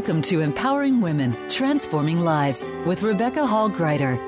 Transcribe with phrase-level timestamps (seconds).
[0.00, 4.18] Welcome to Empowering Women, Transforming Lives with Rebecca Hall Gruyter.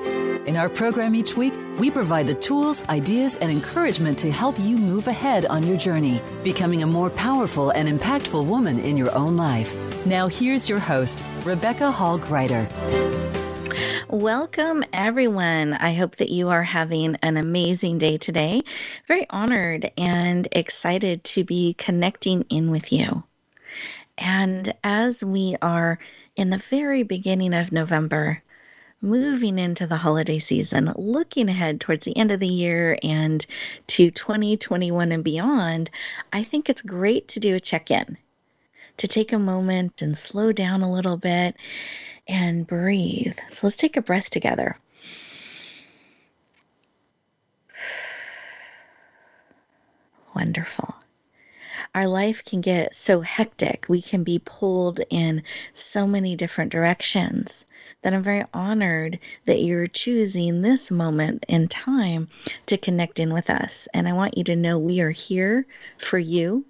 [0.45, 4.77] In our program each week, we provide the tools, ideas, and encouragement to help you
[4.77, 9.35] move ahead on your journey, becoming a more powerful and impactful woman in your own
[9.35, 9.75] life.
[10.05, 12.69] Now, here's your host, Rebecca Hall Gruyter.
[14.09, 15.73] Welcome, everyone.
[15.73, 18.61] I hope that you are having an amazing day today.
[19.07, 23.23] Very honored and excited to be connecting in with you.
[24.17, 25.99] And as we are
[26.35, 28.41] in the very beginning of November,
[29.01, 33.45] moving into the holiday season, looking ahead towards the end of the year and
[33.87, 35.89] to 2021 and beyond,
[36.31, 38.17] I think it's great to do a check in,
[38.97, 41.55] to take a moment and slow down a little bit
[42.27, 43.37] and breathe.
[43.49, 44.77] So let's take a breath together.
[50.35, 51.02] Wonderful
[51.95, 53.85] our life can get so hectic.
[53.87, 57.65] We can be pulled in so many different directions
[58.01, 62.27] that I'm very honored that you're choosing this moment in time
[62.65, 63.87] to connect in with us.
[63.93, 65.65] And I want you to know we are here
[65.97, 66.65] for you,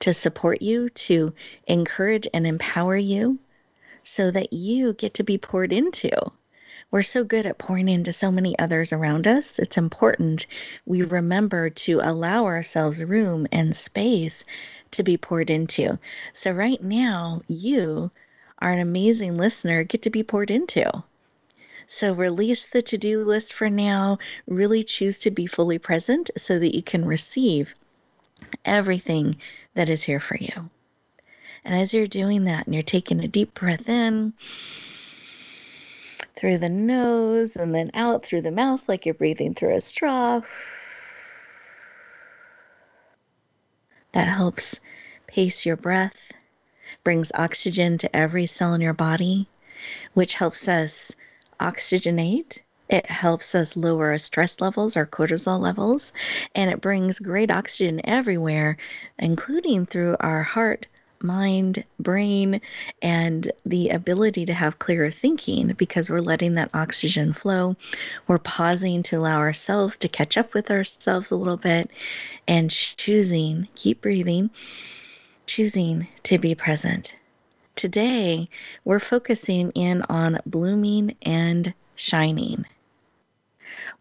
[0.00, 1.32] to support you, to
[1.66, 3.38] encourage and empower you
[4.04, 6.10] so that you get to be poured into
[6.92, 9.58] we're so good at pouring into so many others around us.
[9.58, 10.44] It's important
[10.84, 14.44] we remember to allow ourselves room and space
[14.90, 15.98] to be poured into.
[16.34, 18.10] So, right now, you
[18.58, 21.02] are an amazing listener, get to be poured into.
[21.86, 24.18] So, release the to do list for now.
[24.46, 27.74] Really choose to be fully present so that you can receive
[28.66, 29.36] everything
[29.74, 30.68] that is here for you.
[31.64, 34.34] And as you're doing that and you're taking a deep breath in,
[36.42, 40.40] through the nose and then out through the mouth like you're breathing through a straw.
[44.10, 44.80] That helps
[45.28, 46.32] pace your breath,
[47.04, 49.46] brings oxygen to every cell in your body,
[50.14, 51.14] which helps us
[51.60, 52.58] oxygenate.
[52.88, 56.12] It helps us lower our stress levels, our cortisol levels,
[56.56, 58.76] and it brings great oxygen everywhere,
[59.16, 60.86] including through our heart,
[61.22, 62.60] mind, brain,
[63.00, 67.76] and the ability to have clearer thinking because we're letting that oxygen flow.
[68.26, 71.90] We're pausing to allow ourselves to catch up with ourselves a little bit
[72.48, 74.50] and choosing, keep breathing,
[75.46, 77.14] choosing to be present.
[77.76, 78.48] Today,
[78.84, 82.64] we're focusing in on blooming and shining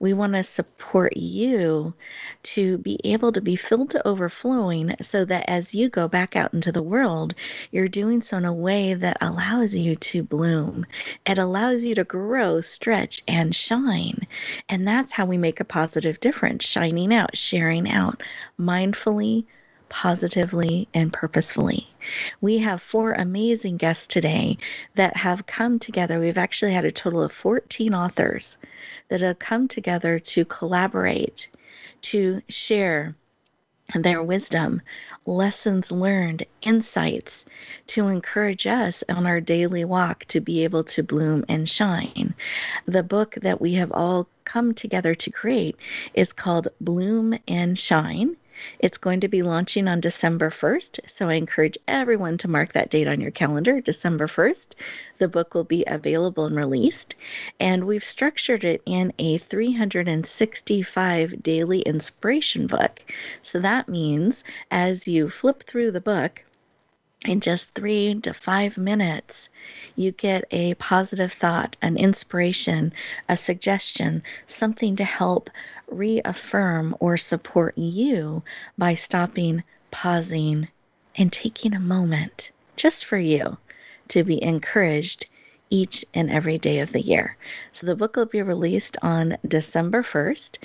[0.01, 1.93] we want to support you
[2.41, 6.51] to be able to be filled to overflowing so that as you go back out
[6.55, 7.35] into the world,
[7.69, 10.87] you're doing so in a way that allows you to bloom.
[11.27, 14.25] It allows you to grow, stretch, and shine.
[14.67, 18.23] And that's how we make a positive difference shining out, sharing out
[18.59, 19.45] mindfully
[19.91, 21.85] positively and purposefully.
[22.39, 24.57] We have four amazing guests today
[24.95, 26.17] that have come together.
[26.17, 28.57] We've actually had a total of 14 authors
[29.11, 31.49] that have come together to collaborate,
[31.99, 33.13] to share
[33.93, 34.81] their wisdom,
[35.25, 37.43] lessons learned, insights
[37.87, 42.33] to encourage us on our daily walk to be able to bloom and shine.
[42.85, 45.75] The book that we have all come together to create
[46.13, 48.37] is called Bloom and Shine
[48.79, 52.89] it's going to be launching on December 1st, so I encourage everyone to mark that
[52.89, 54.73] date on your calendar, December 1st.
[55.17, 57.15] The book will be available and released,
[57.59, 62.99] and we've structured it in a 365 daily inspiration book.
[63.41, 66.43] So that means as you flip through the book,
[67.23, 69.49] in just three to five minutes,
[69.95, 72.91] you get a positive thought, an inspiration,
[73.29, 75.51] a suggestion, something to help
[75.91, 78.41] reaffirm or support you
[78.77, 80.67] by stopping, pausing,
[81.15, 83.57] and taking a moment just for you
[84.07, 85.27] to be encouraged
[85.73, 87.37] each and every day of the year.
[87.71, 90.57] So the book will be released on December 1st.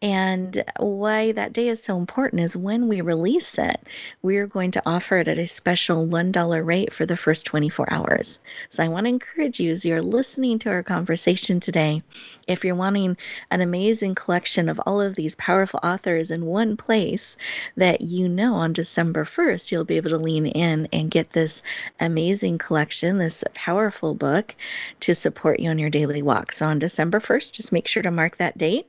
[0.00, 3.80] And why that day is so important is when we release it,
[4.22, 8.38] we're going to offer it at a special $1 rate for the first 24 hours.
[8.70, 12.02] So I want to encourage you as you're listening to our conversation today,
[12.46, 13.16] if you're wanting
[13.50, 17.36] an amazing collection of all of these powerful authors in one place,
[17.76, 21.62] that you know on December 1st, you'll be able to lean in and get this
[22.00, 24.54] amazing collection, this powerful book
[25.00, 26.52] to support you on your daily walk.
[26.52, 28.86] So on December 1st, just make sure to mark that date.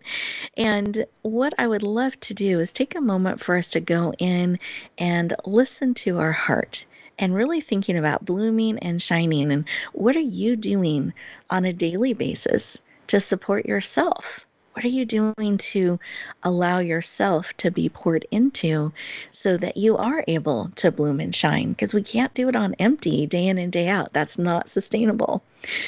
[0.57, 4.13] And what I would love to do is take a moment for us to go
[4.17, 4.59] in
[4.97, 6.85] and listen to our heart
[7.19, 11.13] and really thinking about blooming and shining and what are you doing
[11.49, 12.81] on a daily basis
[13.13, 15.99] to support yourself What are you doing to
[16.41, 18.91] allow yourself to be poured into
[19.31, 21.73] so that you are able to bloom and shine?
[21.73, 24.13] Because we can't do it on empty day in and day out.
[24.13, 25.43] That's not sustainable.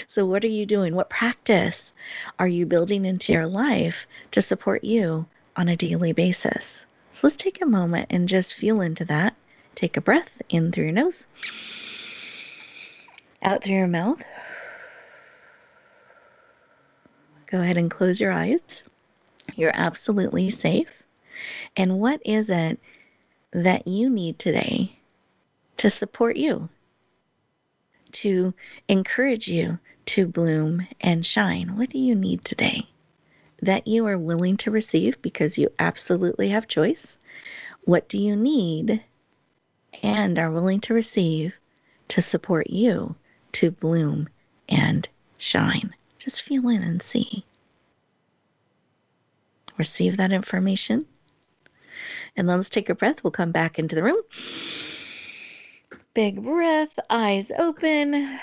[0.07, 0.93] So, what are you doing?
[0.93, 1.93] What practice
[2.37, 5.25] are you building into your life to support you
[5.55, 6.85] on a daily basis?
[7.11, 9.35] So, let's take a moment and just feel into that.
[9.73, 11.25] Take a breath in through your nose,
[13.41, 14.21] out through your mouth.
[17.55, 18.83] Go ahead and close your eyes.
[19.55, 20.91] You're absolutely safe.
[21.77, 22.77] And what is it
[23.51, 24.99] that you need today
[25.77, 26.67] to support you,
[28.11, 28.53] to
[28.89, 31.77] encourage you to bloom and shine?
[31.77, 32.89] What do you need today
[33.61, 37.17] that you are willing to receive because you absolutely have choice?
[37.85, 39.01] What do you need
[40.03, 41.53] and are willing to receive
[42.09, 43.15] to support you
[43.53, 44.27] to bloom
[44.67, 45.07] and
[45.37, 45.95] shine?
[46.25, 47.45] Just feel in and see.
[49.77, 51.05] Receive that information.
[52.35, 53.23] And let's take a breath.
[53.23, 54.23] We'll come back into the room.
[56.15, 58.39] Big breath, eyes open,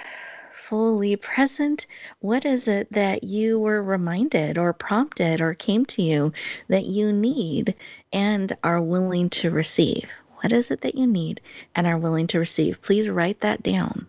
[0.54, 1.86] fully present.
[2.20, 6.32] What is it that you were reminded or prompted or came to you
[6.68, 7.74] that you need
[8.12, 10.08] and are willing to receive?
[10.36, 11.40] What is it that you need
[11.74, 12.80] and are willing to receive?
[12.80, 14.06] Please write that down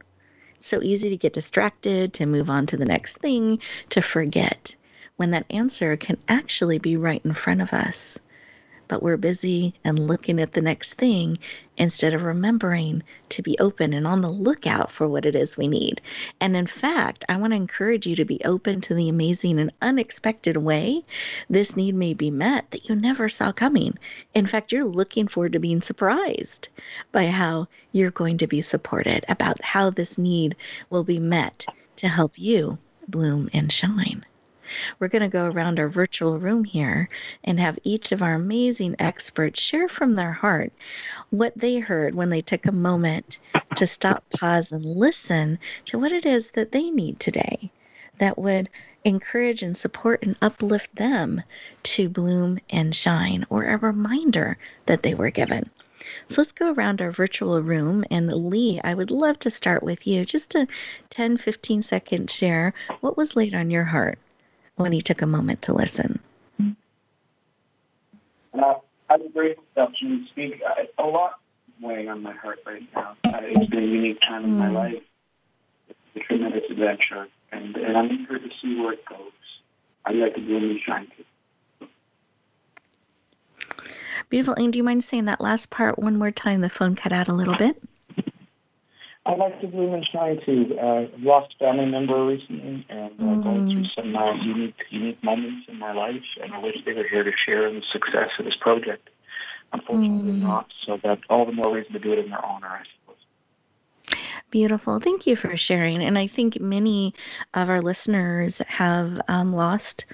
[0.63, 4.75] so easy to get distracted, to move on to the next thing, to forget,
[5.17, 8.17] when that answer can actually be right in front of us.
[8.93, 11.39] But we're busy and looking at the next thing
[11.77, 15.67] instead of remembering to be open and on the lookout for what it is we
[15.67, 15.99] need.
[16.39, 19.73] And in fact, I want to encourage you to be open to the amazing and
[19.81, 21.03] unexpected way
[21.49, 23.97] this need may be met that you never saw coming.
[24.35, 26.69] In fact, you're looking forward to being surprised
[27.11, 30.55] by how you're going to be supported, about how this need
[30.91, 34.23] will be met to help you bloom and shine.
[34.99, 37.09] We're going to go around our virtual room here
[37.43, 40.71] and have each of our amazing experts share from their heart
[41.29, 43.39] what they heard when they took a moment
[43.75, 47.71] to stop, pause, and listen to what it is that they need today
[48.19, 48.69] that would
[49.03, 51.41] encourage and support and uplift them
[51.83, 55.69] to bloom and shine, or a reminder that they were given.
[56.27, 58.03] So let's go around our virtual room.
[58.11, 60.25] And Leigh, I would love to start with you.
[60.25, 60.67] Just a
[61.09, 62.73] 10, 15 second share.
[63.01, 64.19] What was laid on your heart?
[64.75, 66.19] When he took a moment to listen.
[68.53, 68.75] Uh,
[69.09, 70.61] I'm grateful that you speak.
[70.65, 71.39] Uh, a lot
[71.81, 73.15] weighing on my heart right now.
[73.23, 74.45] Uh, it's been a unique time mm.
[74.45, 74.75] in my hmm.
[74.75, 75.03] life.
[75.89, 79.31] It's a tremendous adventure, and, and I'm eager to see where it goes.
[80.05, 81.87] I'd like to bloom and shine too.
[84.29, 84.55] Beautiful.
[84.55, 86.61] And do you mind saying that last part one more time?
[86.61, 87.81] The phone cut out a little bit.
[89.25, 90.77] I'd like to bloom and shine too.
[90.77, 93.43] Uh, lost a family member recently and uh, mm.
[93.43, 97.07] going through some uh, unique, unique moments in my life, and I wish they were
[97.07, 99.09] here to share in the success of this project.
[99.71, 100.41] Unfortunately, mm.
[100.41, 100.73] not.
[100.85, 104.19] So that all the more reason to do it in their honor, I suppose.
[104.51, 104.99] Beautiful.
[104.99, 106.03] Thank you for sharing.
[106.03, 107.13] And I think many
[107.53, 110.05] of our listeners have um, lost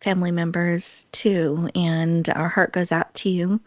[0.00, 3.60] family members too, and our heart goes out to you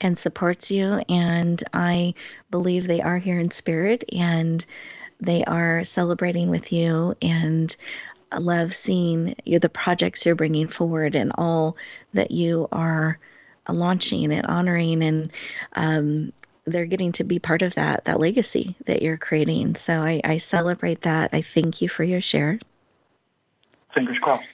[0.00, 1.02] and supports you.
[1.08, 2.14] And I
[2.50, 4.64] believe they are here in spirit and
[5.20, 7.74] they are celebrating with you and
[8.30, 11.76] I love seeing you, the projects you're bringing forward and all
[12.12, 13.18] that you are
[13.68, 15.32] launching and honoring and
[15.74, 16.32] um,
[16.66, 19.74] they're getting to be part of that that legacy that you're creating.
[19.76, 21.30] So I, I celebrate that.
[21.32, 22.58] I thank you for your share.
[23.94, 24.46] Fingers crossed.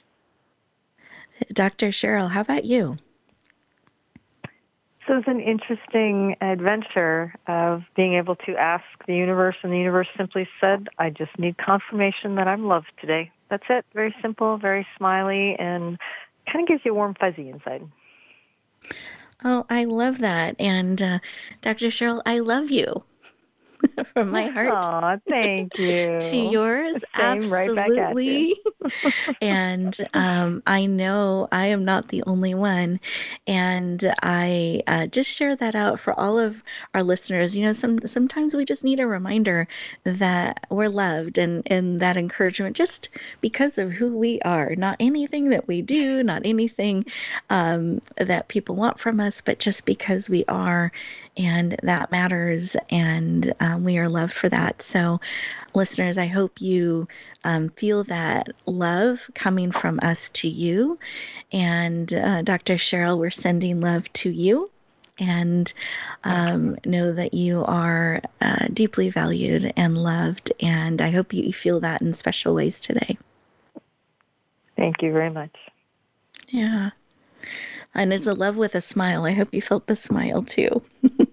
[1.51, 2.97] Dr cheryl how about you
[5.07, 10.07] so it's an interesting adventure of being able to ask the universe, and the universe
[10.17, 13.31] simply said, I just need confirmation that I'm loved today.
[13.49, 13.85] That's it.
[13.93, 15.97] Very simple, very smiley, and
[16.51, 17.87] kind of gives you a warm fuzzy inside.
[19.43, 20.55] Oh, I love that.
[20.59, 21.19] And uh,
[21.61, 21.87] Dr.
[21.87, 23.03] Cheryl, I love you.
[24.13, 24.73] from my heart.
[24.73, 26.19] Aw, thank you.
[26.19, 28.55] to yours, absolutely.
[29.03, 32.99] Right and um, I know I am not the only one.
[33.47, 36.61] And I uh, just share that out for all of
[36.93, 37.55] our listeners.
[37.55, 39.67] You know, some sometimes we just need a reminder
[40.03, 43.09] that we're loved and, and that encouragement just
[43.41, 47.05] because of who we are, not anything that we do, not anything
[47.49, 50.91] um, that people want from us, but just because we are
[51.37, 54.81] and that matters, and um, we are loved for that.
[54.81, 55.19] So,
[55.73, 57.07] listeners, I hope you
[57.43, 60.97] um, feel that love coming from us to you.
[61.51, 62.75] And uh, Dr.
[62.75, 64.69] Cheryl, we're sending love to you
[65.17, 65.71] and
[66.23, 70.51] um, know that you are uh, deeply valued and loved.
[70.59, 73.17] And I hope you feel that in special ways today.
[74.75, 75.55] Thank you very much.
[76.49, 76.91] Yeah.
[77.93, 79.25] And it's a love with a smile.
[79.25, 80.81] I hope you felt the smile too.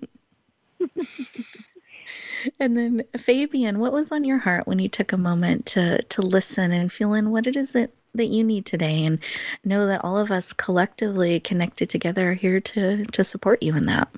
[2.60, 6.22] and then Fabien, what was on your heart when you took a moment to to
[6.22, 9.18] listen and feel in what it is that that you need today and
[9.64, 13.86] know that all of us collectively connected together are here to to support you in
[13.86, 14.08] that.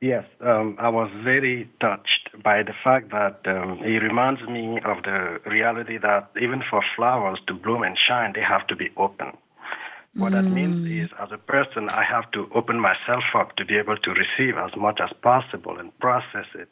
[0.00, 5.02] Yes, um, I was very touched by the fact that um, it reminds me of
[5.02, 9.36] the reality that even for flowers to bloom and shine, they have to be open.
[10.14, 10.42] What mm.
[10.42, 11.04] that means mm.
[11.04, 14.56] is, as a person, I have to open myself up to be able to receive
[14.56, 16.68] as much as possible and process it,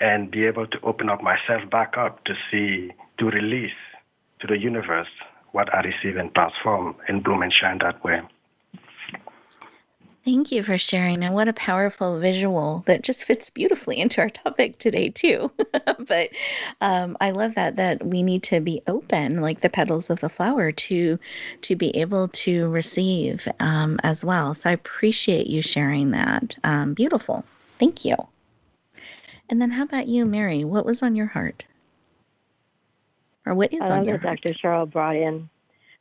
[0.00, 3.80] and be able to open up myself back up to see, to release
[4.40, 5.08] to the universe
[5.52, 8.22] what I receive and transform and bloom and shine that way.
[10.30, 11.24] Thank you for sharing.
[11.24, 15.50] And what a powerful visual that just fits beautifully into our topic today, too.
[16.06, 16.30] but
[16.80, 20.28] um, I love that that we need to be open, like the petals of the
[20.28, 21.18] flower, to
[21.62, 24.54] to be able to receive um, as well.
[24.54, 26.56] So I appreciate you sharing that.
[26.62, 27.44] Um, beautiful.
[27.80, 28.14] Thank you.
[29.48, 30.62] And then how about you, Mary?
[30.62, 31.66] What was on your heart?
[33.44, 34.42] Or what is I on your heart?
[34.42, 34.54] Dr.
[34.54, 35.50] Cheryl brought in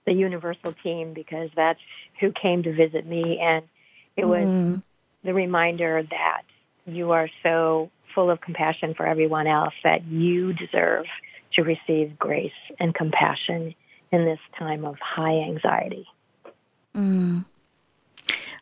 [0.05, 1.81] the universal team because that's
[2.19, 3.65] who came to visit me and
[4.19, 4.83] it was mm.
[5.23, 6.41] the reminder that
[6.85, 11.05] you are so full of compassion for everyone else that you deserve
[11.53, 13.73] to receive grace and compassion
[14.11, 16.07] in this time of high anxiety.
[16.95, 17.45] Mm.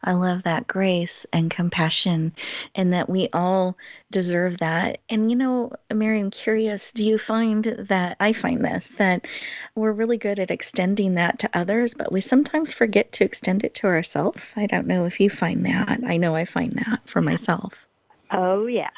[0.03, 2.33] I love that grace and compassion,
[2.75, 3.77] and that we all
[4.11, 4.99] deserve that.
[5.09, 9.27] And you know, Mary, I'm curious do you find that I find this that
[9.75, 13.73] we're really good at extending that to others, but we sometimes forget to extend it
[13.75, 14.53] to ourselves?
[14.55, 15.99] I don't know if you find that.
[16.05, 17.87] I know I find that for myself.
[18.31, 18.91] Oh, yes.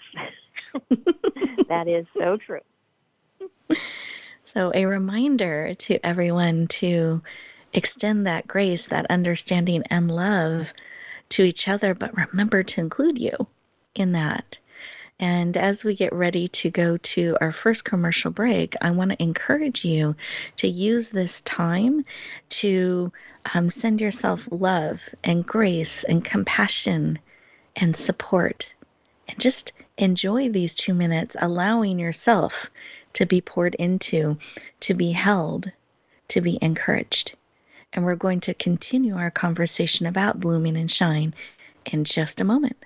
[1.68, 2.62] that is so true.
[4.46, 7.22] So, a reminder to everyone to
[7.74, 10.74] extend that grace, that understanding, and love
[11.30, 13.48] to each other, but remember to include you
[13.96, 14.58] in that.
[15.20, 19.22] And as we get ready to go to our first commercial break, I want to
[19.22, 20.16] encourage you
[20.58, 22.06] to use this time
[22.50, 23.12] to
[23.54, 27.20] um, send yourself love and grace and compassion
[27.76, 28.74] and support.
[29.28, 32.70] And just enjoy these two minutes, allowing yourself
[33.14, 34.38] to be poured into,
[34.80, 35.72] to be held,
[36.30, 37.36] to be encouraged
[37.94, 41.34] and we're going to continue our conversation about blooming and shine
[41.86, 42.78] in just a moment.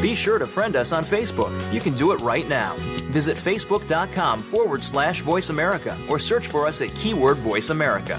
[0.00, 1.50] Be sure to friend us on Facebook.
[1.72, 2.74] You can do it right now.
[3.10, 8.18] Visit facebook.com forward slash voice America or search for us at keyword voice America.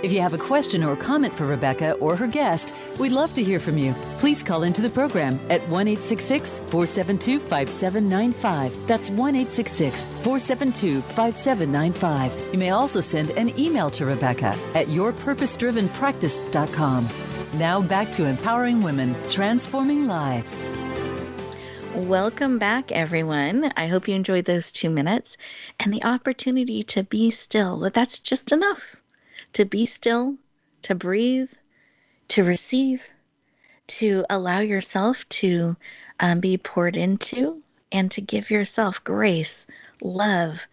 [0.00, 3.42] If you have a question or comment for Rebecca or her guest, we'd love to
[3.42, 3.94] hear from you.
[4.16, 8.86] Please call into the program at 1 472 5795.
[8.86, 12.52] That's 1 472 5795.
[12.52, 17.08] You may also send an email to Rebecca at yourpurposedrivenpractice.com.
[17.54, 20.56] Now back to empowering women, transforming lives.
[21.96, 23.72] Welcome back, everyone.
[23.76, 25.36] I hope you enjoyed those two minutes
[25.80, 27.90] and the opportunity to be still.
[27.92, 28.94] That's just enough
[29.58, 30.36] to be still,
[30.82, 31.50] to breathe,
[32.28, 33.10] to receive,
[33.88, 35.74] to allow yourself to
[36.20, 37.60] um, be poured into,
[37.90, 39.66] and to give yourself grace,
[40.00, 40.64] love,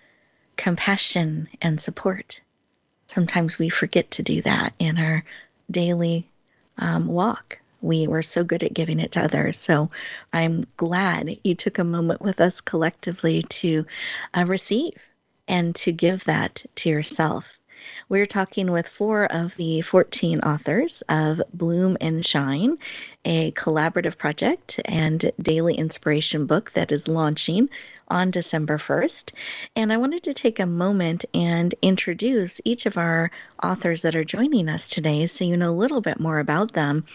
[0.55, 2.39] compassion, and support.
[3.07, 5.23] Sometimes we forget to do that in our
[5.71, 6.29] daily
[6.77, 7.57] um, walk.
[7.81, 9.57] We were so good at giving it to others.
[9.57, 9.89] So
[10.31, 13.87] I'm glad you took a moment with us collectively to
[14.35, 14.93] uh, receive
[15.47, 17.57] and to give that to yourself.
[18.09, 22.77] We're talking with four of the 14 authors of Bloom and Shine,
[23.23, 27.69] a collaborative project and daily inspiration book that is launching
[28.07, 29.31] on December 1st.
[29.75, 33.31] And I wanted to take a moment and introduce each of our
[33.63, 37.05] authors that are joining us today so you know a little bit more about them.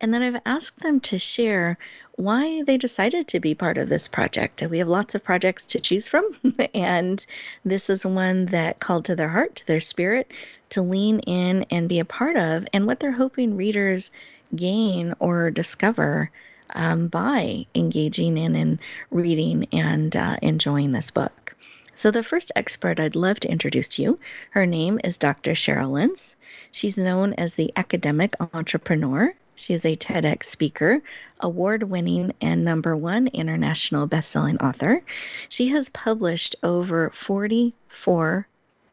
[0.00, 1.78] And then I've asked them to share
[2.16, 4.62] why they decided to be part of this project.
[4.62, 6.24] We have lots of projects to choose from,
[6.74, 7.24] and
[7.64, 10.30] this is one that called to their heart, to their spirit,
[10.70, 14.10] to lean in and be a part of, and what they're hoping readers
[14.54, 16.30] gain or discover
[16.74, 18.78] um, by engaging in and
[19.10, 21.54] reading and uh, enjoying this book.
[21.94, 24.18] So, the first expert I'd love to introduce to you,
[24.50, 25.52] her name is Dr.
[25.52, 26.34] Cheryl Lentz.
[26.72, 29.34] She's known as the academic entrepreneur.
[29.54, 31.02] She is a TEDx speaker,
[31.40, 35.02] award winning, and number one international best-selling author.
[35.50, 38.46] She has published over 44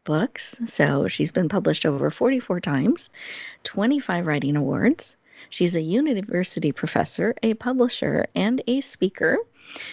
[0.04, 3.08] books, so she's been published over 44 times,
[3.64, 5.16] 25 writing awards.
[5.50, 9.38] She's a university professor, a publisher, and a speaker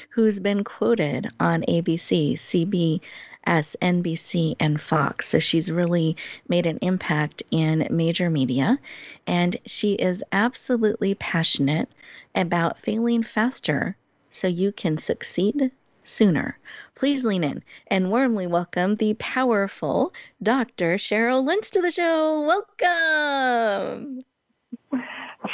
[0.09, 3.01] who's been quoted on ABC, CB,
[3.45, 5.27] as NBC and Fox.
[5.29, 8.79] So she's really made an impact in major media.
[9.27, 11.89] And she is absolutely passionate
[12.33, 13.95] about failing faster
[14.31, 15.71] so you can succeed
[16.03, 16.57] sooner.
[16.95, 20.95] Please lean in and warmly welcome the powerful Dr.
[20.95, 22.41] Cheryl Lentz to the show.
[22.41, 24.21] Welcome.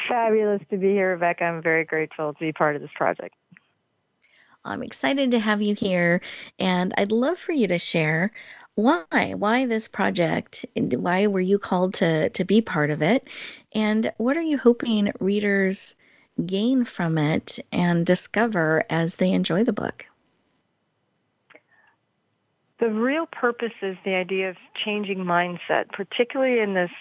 [0.07, 1.43] Fabulous to be here, Rebecca.
[1.43, 3.35] I'm very grateful to be part of this project.
[4.63, 6.21] I'm excited to have you here,
[6.59, 8.31] and I'd love for you to share
[8.75, 13.27] why why this project why were you called to to be part of it
[13.73, 15.93] and what are you hoping readers
[16.45, 20.05] gain from it and discover as they enjoy the book
[22.79, 26.91] the real purpose is the idea of changing mindset particularly in this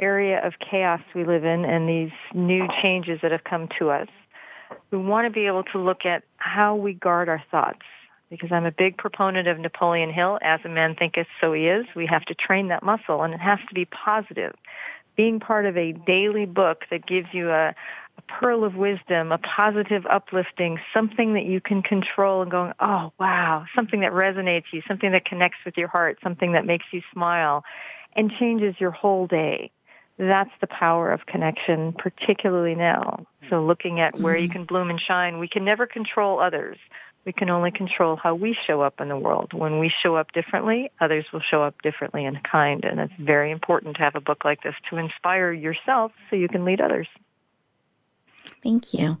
[0.00, 4.08] area of chaos we live in and these new changes that have come to us
[4.90, 7.82] we want to be able to look at how we guard our thoughts.
[8.28, 11.86] Because I'm a big proponent of Napoleon Hill, as a man thinketh, so he is.
[11.96, 14.54] We have to train that muscle, and it has to be positive.
[15.16, 17.74] Being part of a daily book that gives you a,
[18.18, 23.12] a pearl of wisdom, a positive uplifting, something that you can control and going, oh,
[23.18, 27.02] wow, something that resonates you, something that connects with your heart, something that makes you
[27.12, 27.64] smile
[28.14, 29.72] and changes your whole day
[30.20, 33.26] that's the power of connection, particularly now.
[33.48, 34.58] So looking at where you mm-hmm.
[34.58, 36.76] can bloom and shine, we can never control others.
[37.24, 39.52] We can only control how we show up in the world.
[39.52, 42.84] When we show up differently, others will show up differently in kind.
[42.84, 46.48] And it's very important to have a book like this to inspire yourself so you
[46.48, 47.08] can lead others.
[48.62, 49.18] Thank you.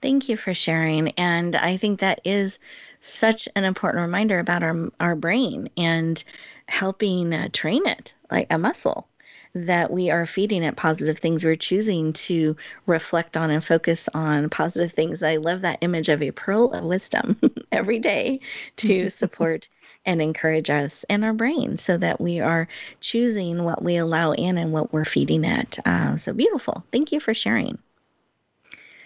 [0.00, 1.08] Thank you for sharing.
[1.10, 2.58] And I think that is
[3.00, 6.22] such an important reminder about our, our brain and
[6.66, 9.08] helping uh, train it like a muscle
[9.54, 11.44] that we are feeding it positive things.
[11.44, 15.22] We're choosing to reflect on and focus on positive things.
[15.22, 17.38] I love that image of a pearl of wisdom
[17.72, 18.40] every day
[18.76, 19.68] to support
[20.04, 22.66] and encourage us and our brain so that we are
[23.00, 25.78] choosing what we allow in and what we're feeding it.
[25.86, 26.84] Uh, so beautiful.
[26.90, 27.78] Thank you for sharing.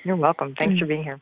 [0.04, 0.54] You're welcome.
[0.56, 1.20] Thanks for being here.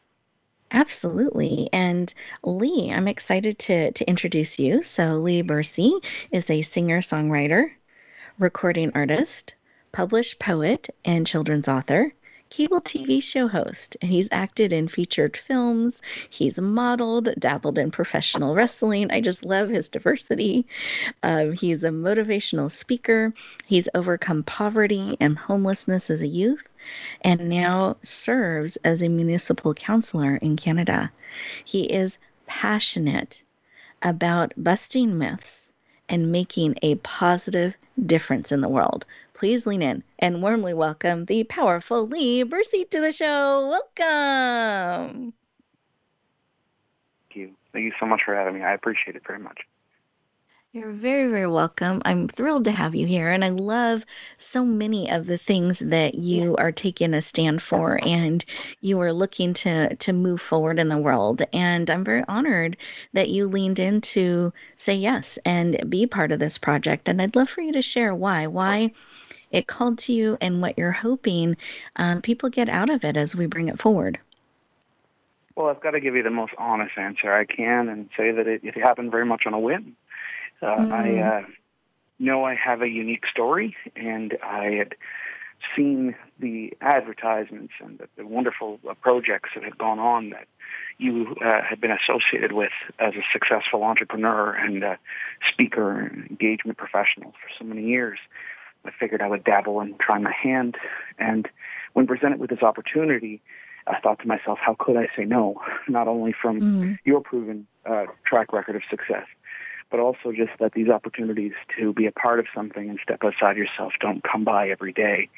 [0.71, 1.69] Absolutely.
[1.73, 4.83] And Leigh, I'm excited to, to introduce you.
[4.83, 5.93] So, Leigh Bursey
[6.33, 7.71] is a singer songwriter,
[8.39, 9.55] recording artist,
[9.93, 12.13] published poet, and children's author,
[12.51, 16.03] cable TV show host, he's acted in featured films.
[16.31, 19.13] He's modeled, dabbled in professional wrestling.
[19.13, 20.67] I just love his diversity.
[21.23, 23.33] Um, he's a motivational speaker.
[23.67, 26.73] He's overcome poverty and homelessness as a youth,
[27.21, 31.13] and now serves as a municipal councilor in Canada.
[31.65, 33.45] He is passionate
[34.03, 35.64] about busting myths
[36.09, 37.75] and making a positive
[38.07, 39.07] difference in the world.
[39.35, 43.69] Please lean in and warmly welcome the powerful Leigh Bursey to the show.
[43.69, 45.33] Welcome.
[47.29, 47.51] Thank you.
[47.73, 48.63] Thank you so much for having me.
[48.63, 49.61] I appreciate it very much.
[50.75, 52.03] You're very, very welcome.
[52.05, 53.31] I'm thrilled to have you here.
[53.31, 54.05] And I love
[54.39, 58.45] so many of the things that you are taking a stand for and
[58.81, 61.43] you are looking to to move forward in the world.
[61.53, 62.77] And I'm very honored
[63.13, 67.09] that you leaned in to say yes and be part of this project.
[67.09, 68.49] And I'd love for you to share why.
[68.49, 68.91] Why
[69.53, 71.57] it called to you and what you're hoping
[71.95, 74.19] um, people get out of it as we bring it forward.
[75.55, 78.49] Well, I've got to give you the most honest answer I can and say that
[78.49, 79.97] it, it happened very much on a whim.
[80.65, 80.93] Uh, mm.
[80.93, 81.43] I uh,
[82.19, 84.95] know I have a unique story, and I had
[85.77, 90.47] seen the advertisements and the, the wonderful uh, projects that had gone on that
[90.99, 94.97] you uh, had been associated with as a successful entrepreneur and uh,
[95.53, 98.19] speaker and engagement professional for so many years.
[98.85, 100.77] I figured I would dabble and try my hand.
[101.19, 101.49] And
[101.95, 103.43] when presented with this opportunity,
[103.87, 105.61] I thought to myself, how could I say no?
[105.89, 106.99] Not only from mm.
[107.05, 109.27] your proven uh, track record of success,
[109.95, 113.57] but also just that these opportunities to be a part of something and step outside
[113.57, 115.29] yourself don't come by every day.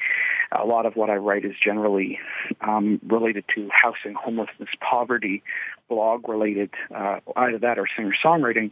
[0.51, 2.17] A lot of what I write is generally
[2.61, 5.43] um, related to housing, homelessness, poverty,
[5.89, 8.71] blog related, uh, either that or singer songwriting.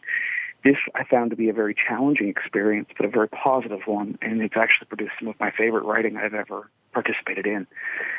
[0.63, 4.41] This I found to be a very challenging experience, but a very positive one, and
[4.41, 7.67] it's actually produced some of my favorite writing I've ever participated in.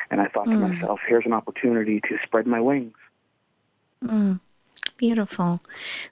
[0.09, 0.53] And I thought mm.
[0.53, 2.95] to myself, here's an opportunity to spread my wings.
[4.01, 4.39] Mm.
[4.97, 5.61] Beautiful.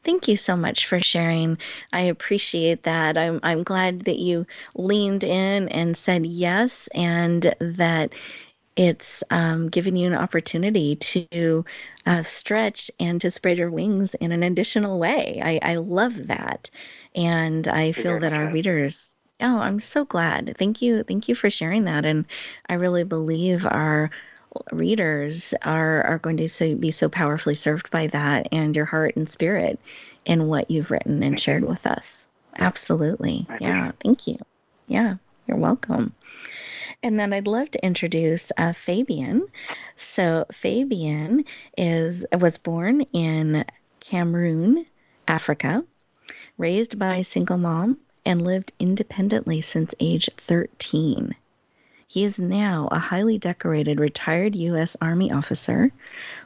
[0.04, 1.58] Thank you so much for sharing.
[1.92, 3.18] I appreciate that.
[3.18, 4.46] I'm I'm glad that you
[4.76, 8.14] leaned in and said yes and that
[8.76, 11.66] it's um, given you an opportunity to
[12.06, 15.42] uh, stretch and to spread your wings in an additional way.
[15.44, 16.70] I, I love that.
[17.16, 20.56] And I feel that our readers, oh, I'm so glad.
[20.60, 21.04] Thank you.
[21.04, 22.06] Thank you for sharing that.
[22.06, 22.26] And
[22.68, 24.12] I really believe our
[24.72, 29.16] readers are are going to so, be so powerfully served by that and your heart
[29.16, 29.80] and spirit
[30.26, 32.28] in what you've written and shared with us.
[32.58, 33.48] Absolutely.
[33.60, 33.92] Yeah.
[34.02, 34.38] Thank you.
[34.88, 35.16] Yeah.
[35.48, 36.14] You're welcome.
[37.04, 39.48] And then I'd love to introduce uh, Fabien.
[39.96, 41.46] So Fabien
[41.78, 43.66] is was born in
[44.00, 44.86] Cameroon,
[45.28, 45.84] Africa,
[46.58, 51.36] raised by a single mom, and lived independently since age 13.
[52.08, 54.96] He is now a highly decorated retired U.S.
[55.02, 55.92] Army officer,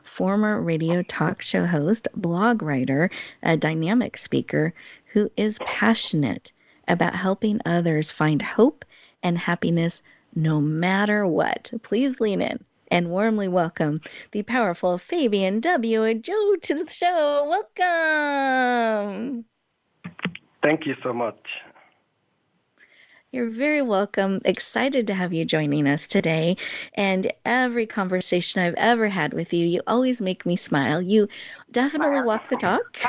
[0.04, 3.10] former radio talk show host, blog writer,
[3.44, 4.74] a dynamic speaker
[5.08, 6.54] who is passionate
[6.88, 8.86] about helping others find hope
[9.22, 10.02] and happiness
[10.34, 11.72] no matter what.
[11.84, 14.00] Please lean in and warmly welcome
[14.32, 17.64] the powerful Fabien Edjou to the show.
[17.78, 19.46] Welcome.
[20.64, 21.40] Thank you so much.
[23.32, 24.40] You're very welcome.
[24.46, 26.58] Excited to have you joining us today.
[26.94, 31.02] And every conversation I've ever had with you, you always make me smile.
[31.02, 31.28] You
[31.72, 33.00] definitely walk the talk.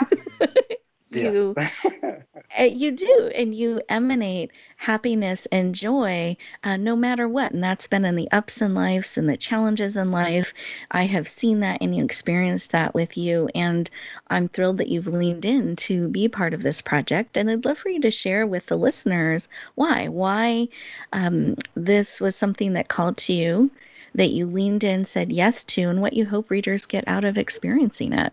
[1.10, 7.62] you uh, you do and you emanate happiness and joy uh, no matter what and
[7.62, 10.52] that's been in the ups and lives and the challenges in life.
[10.90, 13.90] I have seen that and you experienced that with you and
[14.28, 17.78] i'm thrilled that you've leaned in to be part of this project and i'd love
[17.78, 20.68] for you to share with the listeners why why
[21.12, 23.70] um, this was something that called to you
[24.14, 27.38] that you leaned in said yes to and what you hope readers get out of
[27.38, 28.32] experiencing it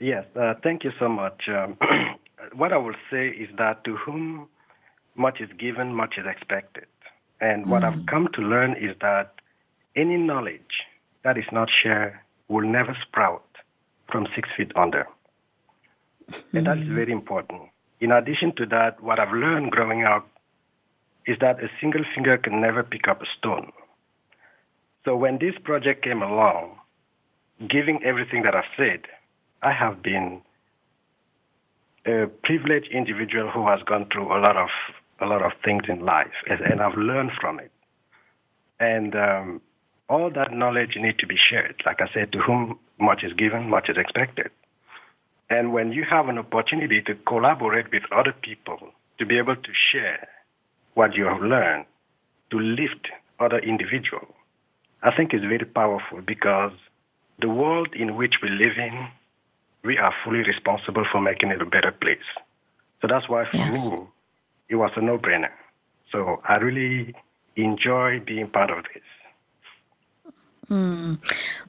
[0.00, 1.48] Yes, uh, thank you so much.
[1.48, 1.76] Um,
[2.54, 4.48] what I will say is that to whom
[5.14, 6.86] much is given, much is expected.
[7.40, 7.92] And what mm.
[7.92, 9.34] I've come to learn is that
[9.94, 10.86] any knowledge
[11.22, 13.44] that is not shared will never sprout
[14.10, 15.06] from six feet under.
[16.30, 16.42] Mm.
[16.54, 16.94] And that is mm.
[16.94, 17.62] very important.
[18.00, 20.26] In addition to that, what I've learned growing up
[21.26, 23.70] is that a single finger can never pick up a stone.
[25.04, 26.78] So when this project came along,
[27.68, 29.02] giving everything that I've said,
[29.62, 30.42] I have been
[32.06, 34.70] a privileged individual who has gone through a lot of
[35.20, 37.70] a lot of things in life, and I've learned from it.
[38.78, 39.60] And um,
[40.08, 41.82] all that knowledge need to be shared.
[41.84, 44.50] Like I said, to whom much is given, much is expected.
[45.50, 48.78] And when you have an opportunity to collaborate with other people,
[49.18, 50.26] to be able to share
[50.94, 51.84] what you have learned,
[52.50, 54.32] to lift other individuals,
[55.02, 56.72] I think is very powerful because
[57.40, 59.08] the world in which we live in,
[59.82, 62.18] we are fully responsible for making it a better place.
[63.00, 63.74] So that's why for yes.
[63.74, 63.98] me,
[64.68, 65.50] it was a no-brainer.
[66.12, 67.14] So I really
[67.56, 69.02] enjoy being part of this.
[70.68, 71.18] Mm.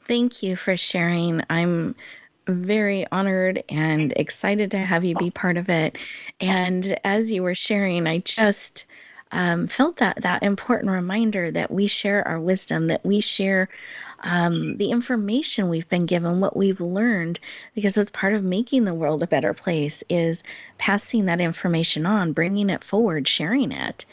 [0.07, 1.41] Thank you for sharing.
[1.49, 1.95] I'm
[2.47, 5.97] very honored and excited to have you be part of it.
[6.39, 8.85] And as you were sharing, I just
[9.31, 13.69] um, felt that that important reminder that we share our wisdom, that we share
[14.21, 17.39] um, the information we've been given, what we've learned,
[17.75, 20.43] because it's part of making the world a better place, is
[20.77, 24.05] passing that information on, bringing it forward, sharing it.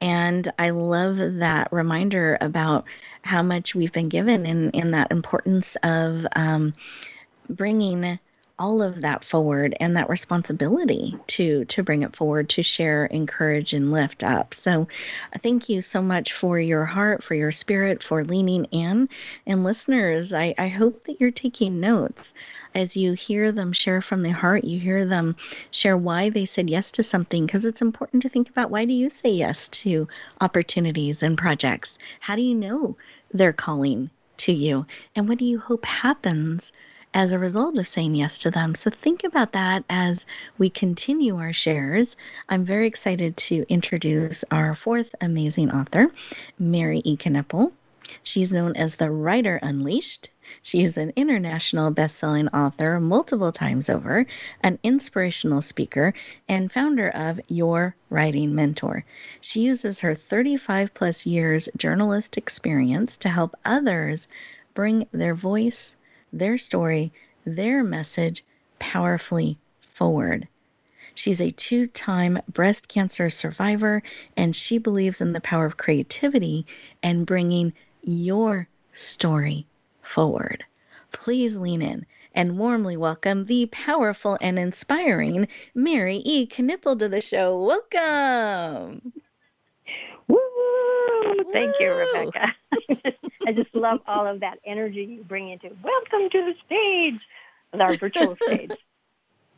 [0.00, 2.84] And I love that reminder about
[3.22, 6.74] how much we've been given and, in that importance of um,
[7.48, 8.18] bringing
[8.58, 13.74] all of that forward and that responsibility to to bring it forward to share encourage
[13.74, 14.54] and lift up.
[14.54, 14.88] So
[15.34, 19.08] uh, thank you so much for your heart for your spirit for leaning in.
[19.46, 22.32] And listeners i, I hope that you're taking notes
[22.74, 25.36] as you hear them share from the heart you hear them
[25.70, 28.92] share why they said yes to something because it's important to think about why do
[28.92, 30.08] you say yes to
[30.40, 31.98] opportunities and projects?
[32.20, 32.96] How do you know
[33.32, 34.86] they're calling to you?
[35.14, 36.72] And what do you hope happens
[37.16, 38.74] as a result of saying yes to them.
[38.74, 40.26] So think about that as
[40.58, 42.14] we continue our shares.
[42.50, 46.10] I'm very excited to introduce our fourth amazing author,
[46.58, 47.16] Mary E.
[47.16, 47.72] Knippel.
[48.22, 50.28] She's known as the Writer Unleashed.
[50.60, 54.26] She is an international best-selling author multiple times over,
[54.62, 56.12] an inspirational speaker,
[56.50, 59.06] and founder of Your Writing Mentor.
[59.40, 64.28] She uses her 35 plus years journalist experience to help others
[64.74, 65.96] bring their voice,
[66.38, 67.12] their story,
[67.44, 68.44] their message
[68.78, 69.58] powerfully
[69.92, 70.48] forward.
[71.14, 74.02] She's a two time breast cancer survivor,
[74.36, 76.66] and she believes in the power of creativity
[77.02, 77.72] and bringing
[78.02, 79.66] your story
[80.02, 80.64] forward.
[81.12, 86.46] Please lean in and warmly welcome the powerful and inspiring Mary E.
[86.46, 87.58] Knippel to the show.
[87.64, 89.12] Welcome.
[90.28, 90.45] Woo!
[91.52, 92.54] Thank you, Rebecca.
[93.46, 97.20] I just love all of that energy you bring into welcome to the stage,
[97.80, 98.72] our virtual stage.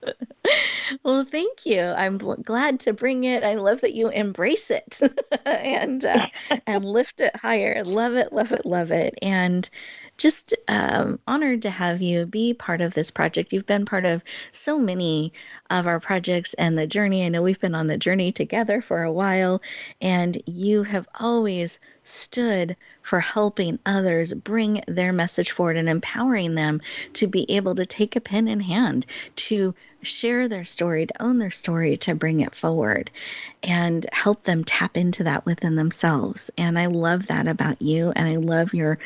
[1.02, 1.80] well, thank you.
[1.80, 3.42] I'm bl- glad to bring it.
[3.44, 5.00] I love that you embrace it
[5.46, 6.26] and uh,
[6.66, 7.82] and lift it higher.
[7.84, 9.18] Love it, love it, love it.
[9.22, 9.68] And
[10.18, 13.52] just um, honored to have you be part of this project.
[13.52, 15.32] You've been part of so many
[15.70, 17.24] of our projects and the journey.
[17.24, 19.62] I know we've been on the journey together for a while,
[20.00, 26.80] and you have always stood for helping others bring their message forward and empowering them
[27.14, 31.38] to be able to take a pen in hand, to share their story, to own
[31.38, 33.10] their story, to bring it forward
[33.62, 36.50] and help them tap into that within themselves.
[36.56, 38.12] And I love that about you.
[38.14, 38.98] And I love your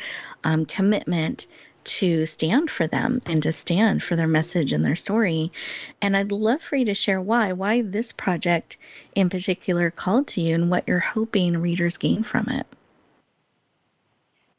[0.43, 1.47] um, commitment
[1.83, 5.51] to stand for them and to stand for their message and their story.
[6.01, 8.77] And I'd love for you to share why, why this project
[9.15, 12.65] in particular called to you and what you're hoping readers gain from it.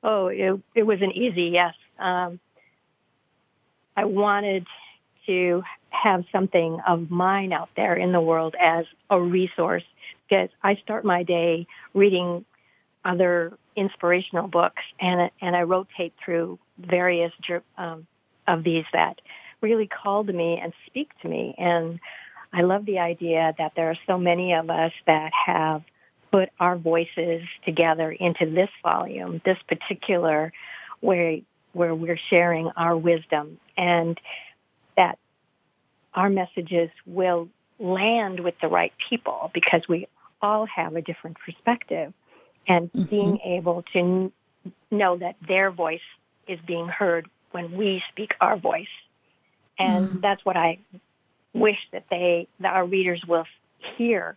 [0.02, 1.74] Oh, it, it was an easy yes.
[1.98, 2.38] Um,
[3.96, 4.66] I wanted
[5.26, 5.62] to
[6.02, 9.84] have something of mine out there in the world as a resource.
[10.28, 12.44] Because I start my day reading
[13.04, 17.32] other inspirational books and and I rotate through various
[17.76, 18.06] um,
[18.46, 19.20] of these that
[19.60, 21.54] really call to me and speak to me.
[21.58, 21.98] And
[22.52, 25.82] I love the idea that there are so many of us that have
[26.30, 30.52] put our voices together into this volume, this particular
[31.00, 31.38] where
[31.72, 33.58] where we're sharing our wisdom.
[33.76, 34.18] And
[36.14, 37.48] our messages will
[37.78, 40.06] land with the right people because we
[40.40, 42.12] all have a different perspective
[42.68, 43.10] and mm-hmm.
[43.10, 44.32] being able to n-
[44.90, 46.00] know that their voice
[46.46, 48.86] is being heard when we speak our voice.
[49.78, 50.20] And mm.
[50.20, 50.78] that's what I
[51.52, 53.44] wish that they, that our readers will
[53.96, 54.36] hear,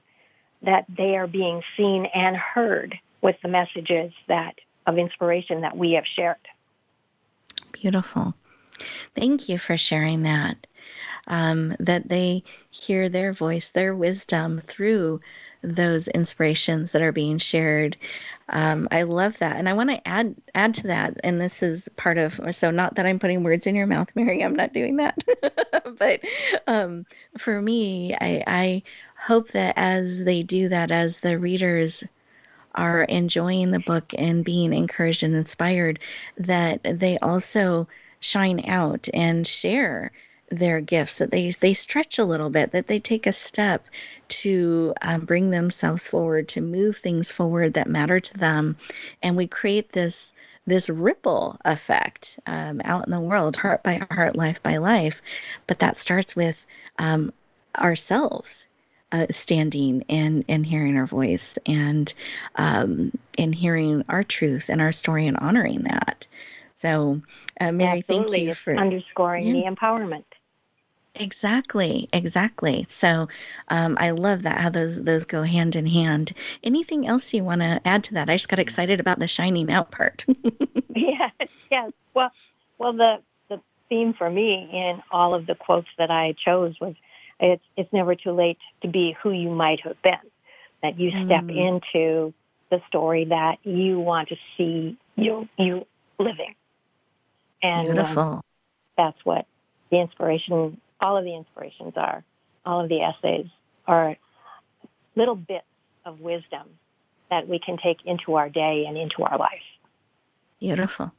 [0.63, 5.93] that they are being seen and heard with the messages that of inspiration that we
[5.93, 6.37] have shared.
[7.71, 8.33] Beautiful.
[9.15, 10.67] Thank you for sharing that
[11.27, 15.21] um, that they hear their voice, their wisdom through
[15.61, 17.97] those inspirations that are being shared.
[18.49, 21.17] Um, I love that, and I want to add add to that.
[21.23, 24.43] And this is part of so not that I'm putting words in your mouth, Mary.
[24.43, 25.23] I'm not doing that,
[25.97, 26.21] but
[26.67, 27.05] um,
[27.37, 28.83] for me, I, I
[29.17, 32.03] hope that as they do that, as the readers
[32.75, 35.99] are enjoying the book and being encouraged and inspired,
[36.37, 37.87] that they also
[38.19, 40.11] shine out and share
[40.49, 43.85] their gifts, that they, they stretch a little bit, that they take a step
[44.29, 48.77] to um, bring themselves forward, to move things forward that matter to them.
[49.21, 50.33] And we create this
[50.65, 55.21] this ripple effect um, out in the world, heart by heart, life by life.
[55.65, 56.67] But that starts with
[56.99, 57.31] um,
[57.77, 58.67] ourselves
[59.11, 62.13] uh, standing and, and hearing our voice and
[62.55, 66.27] um, and hearing our truth and our story and honoring that.
[66.75, 67.21] So,
[67.59, 68.37] uh, Mary, Absolutely.
[68.37, 69.53] thank you it's for underscoring yeah.
[69.53, 70.25] the empowerment.
[71.19, 72.85] Exactly, exactly.
[72.89, 73.27] So
[73.69, 76.33] um, I love that how those those go hand in hand.
[76.63, 78.29] Anything else you want to add to that?
[78.29, 80.25] I just got excited about the shining out part.
[80.95, 81.29] yeah,
[81.71, 81.89] yeah.
[82.13, 82.31] Well,
[82.77, 83.17] well, the
[83.49, 86.95] the theme for me in all of the quotes that I chose was,
[87.39, 90.19] "It's it's never too late to be who you might have been."
[90.83, 91.57] That you step Mm.
[91.67, 92.33] into
[92.69, 95.85] the story that you want to see you you
[96.19, 96.55] living,
[97.61, 98.41] and um, Beautiful.
[98.97, 99.45] that's what
[99.91, 102.23] the inspiration all of the inspirations are
[102.65, 103.47] all of the essays
[103.87, 104.17] are
[105.15, 105.65] little bits
[106.05, 106.67] of wisdom
[107.29, 109.63] that we can take into our day and into our life
[110.59, 111.11] Beautiful.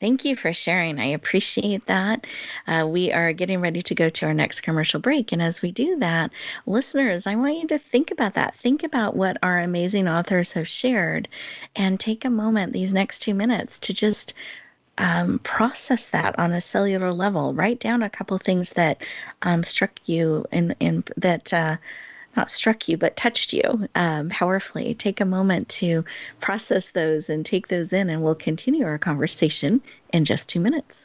[0.00, 0.98] Thank you for sharing.
[0.98, 2.26] I appreciate that.
[2.66, 5.30] Uh, we are getting ready to go to our next commercial break.
[5.30, 6.30] And as we do that,
[6.66, 8.56] listeners, I want you to think about that.
[8.56, 11.28] Think about what our amazing authors have shared
[11.76, 14.34] and take a moment these next two minutes to just
[14.98, 17.54] um, process that on a cellular level.
[17.54, 19.02] Write down a couple things that
[19.42, 20.74] um, struck you and,
[21.16, 21.52] that.
[21.52, 21.76] Uh,
[22.36, 24.94] not struck you, but touched you um, powerfully.
[24.94, 26.04] Take a moment to
[26.40, 29.82] process those and take those in, and we'll continue our conversation
[30.12, 31.04] in just two minutes.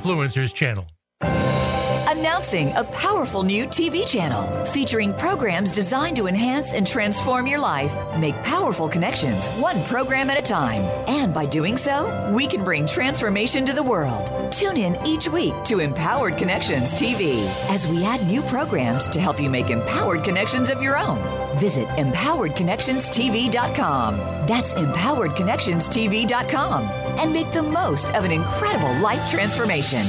[0.01, 0.85] Influencers Channel.
[1.21, 7.93] Announcing a powerful new TV channel featuring programs designed to enhance and transform your life.
[8.17, 10.81] Make powerful connections, one program at a time.
[11.07, 14.51] And by doing so, we can bring transformation to the world.
[14.51, 19.39] Tune in each week to Empowered Connections TV as we add new programs to help
[19.39, 21.19] you make empowered connections of your own.
[21.59, 24.17] Visit empoweredconnectionstv.com.
[24.47, 30.05] That's empoweredconnectionstv.com and make the most of an incredible life transformation.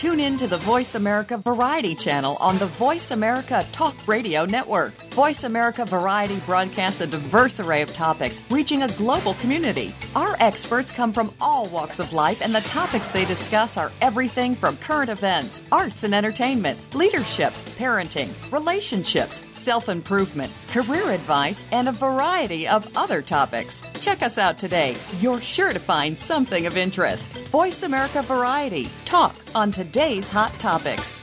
[0.00, 4.94] Tune in to the Voice America Variety channel on the Voice America Talk Radio Network.
[5.12, 9.94] Voice America Variety broadcasts a diverse array of topics, reaching a global community.
[10.16, 14.54] Our experts come from all walks of life, and the topics they discuss are everything
[14.54, 21.92] from current events, arts and entertainment, leadership, parenting, relationships, self improvement, career advice, and a
[21.92, 23.82] variety of other topics.
[24.00, 24.96] Check us out today.
[25.20, 27.36] You're sure to find something of interest.
[27.48, 28.88] Voice America Variety.
[29.04, 31.20] Talk on today's hot topics.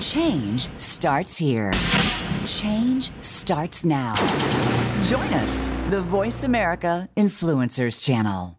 [0.00, 1.72] Change starts here.
[2.44, 4.14] Change starts now.
[5.04, 8.58] Join us, the Voice America Influencers Channel.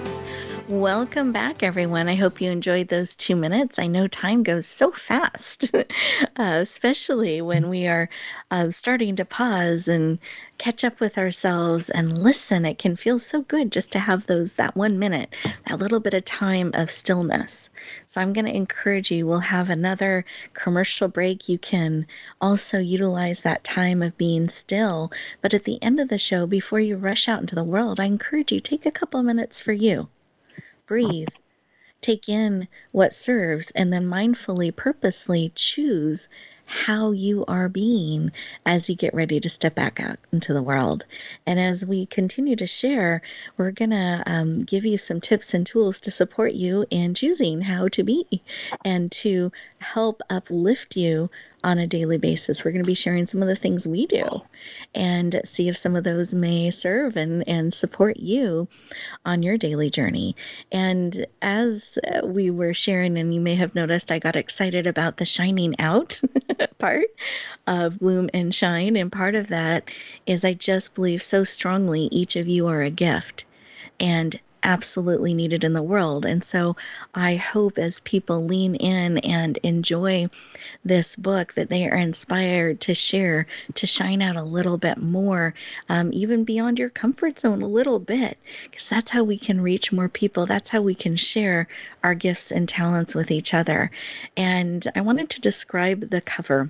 [0.71, 2.07] Welcome back, everyone.
[2.07, 3.77] I hope you enjoyed those two minutes.
[3.77, 5.83] I know time goes so fast, uh,
[6.37, 8.07] especially when we are
[8.51, 10.17] uh, starting to pause and
[10.59, 12.65] catch up with ourselves and listen.
[12.65, 15.35] It can feel so good just to have those that one minute,
[15.67, 17.69] that little bit of time of stillness.
[18.07, 19.27] So I'm going to encourage you.
[19.27, 21.49] We'll have another commercial break.
[21.49, 22.07] You can
[22.39, 25.11] also utilize that time of being still.
[25.41, 28.05] But at the end of the show, before you rush out into the world, I
[28.05, 30.07] encourage you take a couple minutes for you
[30.91, 31.29] breathe,
[32.01, 36.27] take in what serves, and then mindfully, purposely choose
[36.65, 38.29] how you are being
[38.65, 41.05] as you get ready to step back out into the world.
[41.47, 43.21] And as we continue to share,
[43.55, 47.61] we're going to um, give you some tips and tools to support you in choosing
[47.61, 48.41] how to be
[48.83, 51.29] and to help uplift you
[51.63, 52.63] on a daily basis.
[52.63, 54.41] We're going to be sharing some of the things we do
[54.95, 58.67] and see if some of those may serve and, and support you
[59.25, 60.35] on your daily journey.
[60.71, 65.25] And as we were sharing, and you may have noticed, I got excited about the
[65.25, 66.19] shining out
[66.77, 67.07] part
[67.67, 68.95] of Bloom and Shine.
[68.95, 69.89] And part of that
[70.25, 73.45] is I just believe so strongly each of you are a gift.
[73.99, 76.25] And absolutely needed in the world.
[76.25, 76.75] And so
[77.13, 80.29] I hope as people lean in and enjoy
[80.85, 85.53] this book that they are inspired to share, to shine out a little bit more,
[85.89, 88.37] um, even beyond your comfort zone a little bit,
[88.69, 90.45] because that's how we can reach more people.
[90.45, 91.67] That's how we can share
[92.03, 93.91] our gifts and talents with each other.
[94.37, 96.69] And I wanted to describe the cover.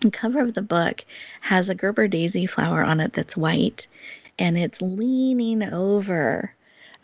[0.00, 1.04] The cover of the book
[1.42, 3.86] has a Gerber daisy flower on it that's white
[4.38, 6.54] and it's leaning over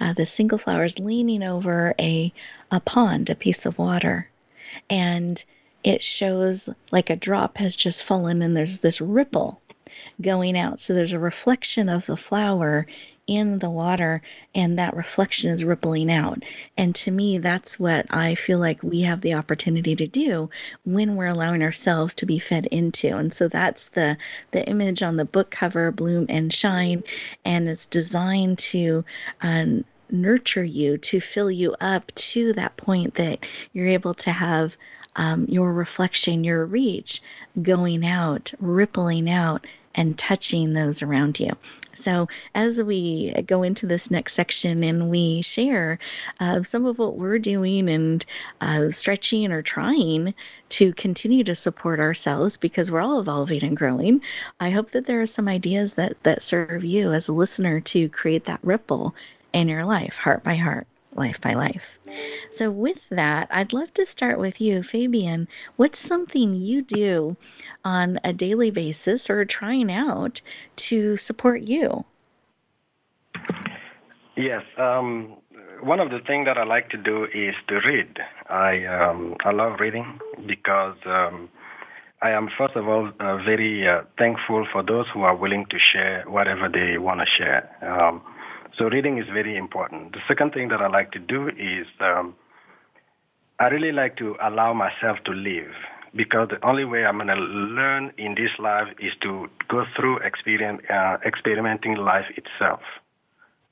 [0.01, 2.33] uh, the single flower is leaning over a,
[2.71, 4.29] a pond, a piece of water.
[4.91, 5.43] And
[5.85, 9.61] it shows like a drop has just fallen and there's this ripple
[10.21, 10.81] going out.
[10.81, 12.87] So there's a reflection of the flower
[13.27, 14.23] in the water
[14.55, 16.43] and that reflection is rippling out.
[16.77, 20.49] And to me, that's what I feel like we have the opportunity to do
[20.85, 23.17] when we're allowing ourselves to be fed into.
[23.17, 24.17] And so that's the
[24.53, 27.03] the image on the book cover, Bloom and Shine,
[27.45, 29.05] and it's designed to
[29.41, 34.77] um, nurture you, to fill you up to that point that you're able to have
[35.17, 37.23] um, your reflection, your reach
[37.63, 41.51] going out, rippling out, and touching those around you.
[41.97, 45.99] So, as we go into this next section and we share
[46.41, 48.25] uh, some of what we're doing and
[48.61, 50.35] uh, stretching or trying
[50.71, 54.21] to continue to support ourselves because we're all evolving and growing,
[54.61, 58.09] I hope that there are some ideas that, that serve you as a listener to
[58.09, 59.15] create that ripple
[59.53, 60.87] in your life, heart by heart
[61.17, 61.99] life by life.
[62.51, 65.49] So, with that, I'd love to start with you, Fabien.
[65.77, 67.37] What's something you do
[67.85, 70.41] on a daily basis or trying out
[70.77, 72.05] to support you?
[74.37, 74.65] Yes.
[74.77, 75.37] Um,
[75.81, 78.19] one of the things that I like to do is to read.
[78.49, 81.49] I um, I love reading because um,
[82.23, 85.79] I am first of all uh, very uh, thankful for those who are willing to
[85.79, 87.71] share whatever they want to share.
[87.83, 88.23] Um,
[88.77, 90.13] so reading is very important.
[90.13, 92.35] The second thing that I like to do is um,
[93.59, 95.73] I really like to allow myself to live
[96.15, 100.19] because the only way I'm going to learn in this life is to go through
[100.19, 102.81] experience, uh, experimenting life itself.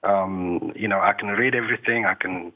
[0.02, 2.52] Um, you know, I can read everything, I can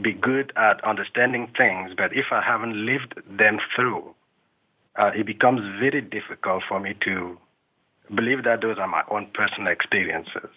[0.00, 4.14] be good at understanding things, but if I haven't lived them through,
[4.96, 7.38] uh, it becomes very difficult for me to
[8.14, 10.50] believe that those are my own personal experiences.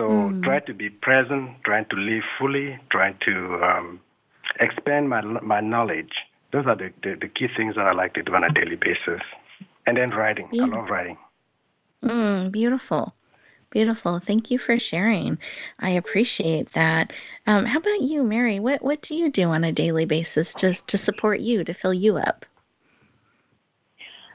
[0.00, 0.42] So mm.
[0.42, 4.00] try to be present, trying to live fully, trying to um,
[4.58, 6.14] expand my my knowledge.
[6.52, 8.76] Those are the, the, the, key things that I like to do on a daily
[8.76, 9.20] basis.
[9.86, 10.48] And then writing.
[10.52, 10.64] Yeah.
[10.64, 11.18] I love writing.
[12.02, 13.14] Mm, beautiful.
[13.68, 14.20] Beautiful.
[14.20, 15.36] Thank you for sharing.
[15.80, 17.12] I appreciate that.
[17.46, 18.58] Um, how about you, Mary?
[18.58, 21.92] What what do you do on a daily basis just to support you, to fill
[21.92, 22.46] you up?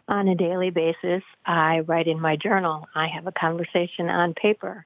[0.09, 2.87] On a daily basis, I write in my journal.
[2.93, 4.85] I have a conversation on paper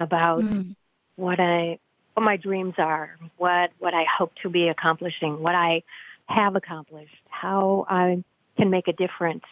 [0.00, 0.74] about mm.
[1.16, 1.78] what I
[2.14, 5.82] what my dreams are, what what I hope to be accomplishing, what I
[6.26, 8.22] have accomplished, how I
[8.56, 9.44] can make a difference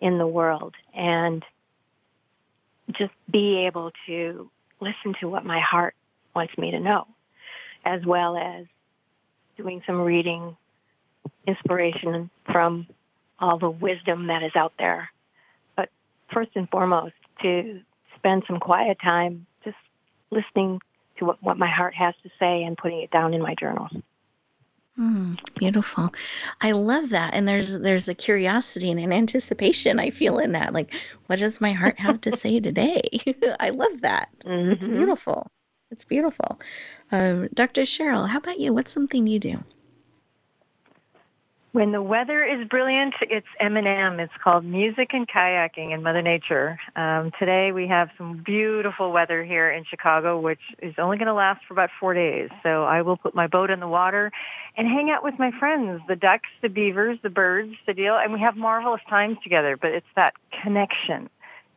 [0.00, 1.44] in the world and
[2.92, 5.94] just be able to listen to what my heart
[6.34, 7.06] wants me to know,
[7.84, 8.66] as well as
[9.56, 10.56] doing some reading,
[11.46, 12.86] inspiration from
[13.38, 15.10] all the wisdom that is out there.
[15.76, 15.88] But
[16.32, 17.80] first and foremost, to
[18.16, 19.46] spend some quiet time
[20.30, 20.80] listening
[21.18, 23.88] to what, what my heart has to say and putting it down in my journal.
[24.98, 26.14] Mm, beautiful.
[26.62, 27.34] I love that.
[27.34, 30.72] And there's there's a curiosity and an anticipation I feel in that.
[30.72, 30.94] Like,
[31.26, 33.02] what does my heart have to say today?
[33.60, 34.30] I love that.
[34.44, 34.72] Mm-hmm.
[34.72, 35.50] It's beautiful.
[35.90, 36.58] It's beautiful.
[37.12, 37.82] Um, Dr.
[37.82, 38.72] Cheryl, how about you?
[38.72, 39.62] What's something you do?
[41.76, 44.18] When the weather is brilliant, it's M&M.
[44.18, 46.80] It's called Music and Kayaking in Mother Nature.
[46.96, 51.34] Um, today we have some beautiful weather here in Chicago, which is only going to
[51.34, 52.48] last for about four days.
[52.62, 54.32] So I will put my boat in the water
[54.78, 58.32] and hang out with my friends, the ducks, the beavers, the birds, the deal, and
[58.32, 59.76] we have marvelous times together.
[59.76, 61.28] But it's that connection,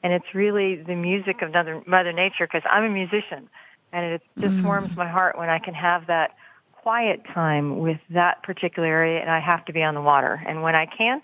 [0.01, 3.49] and it's really the music of Mother Nature because I'm a musician,
[3.91, 4.63] and it just mm.
[4.63, 6.37] warms my heart when I can have that
[6.81, 10.41] quiet time with that particular area and I have to be on the water.
[10.47, 11.23] And when I can't,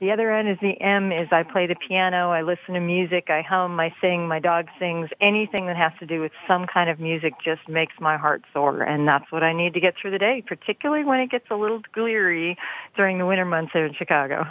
[0.00, 3.30] the other end is the M is I play the piano, I listen to music,
[3.30, 5.08] I hum, I sing, my dog sings.
[5.20, 8.82] Anything that has to do with some kind of music just makes my heart soar.
[8.82, 11.56] And that's what I need to get through the day, particularly when it gets a
[11.56, 12.56] little bleary
[12.96, 14.44] during the winter months here in Chicago.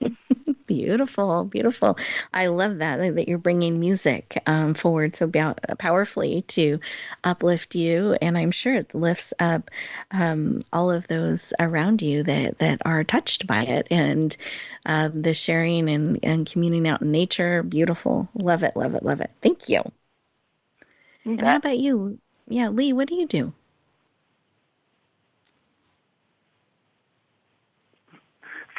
[0.70, 1.98] Beautiful, beautiful.
[2.32, 5.28] I love that that you're bringing music um, forward so
[5.78, 6.78] powerfully to
[7.24, 9.68] uplift you, and I'm sure it lifts up
[10.12, 14.36] um, all of those around you that that are touched by it, and
[14.86, 17.64] um, the sharing and and communing out in nature.
[17.64, 19.32] Beautiful, love it, love it, love it.
[19.42, 19.82] Thank you.
[21.36, 22.20] And how about you?
[22.46, 23.52] Yeah, Leigh, what do you do?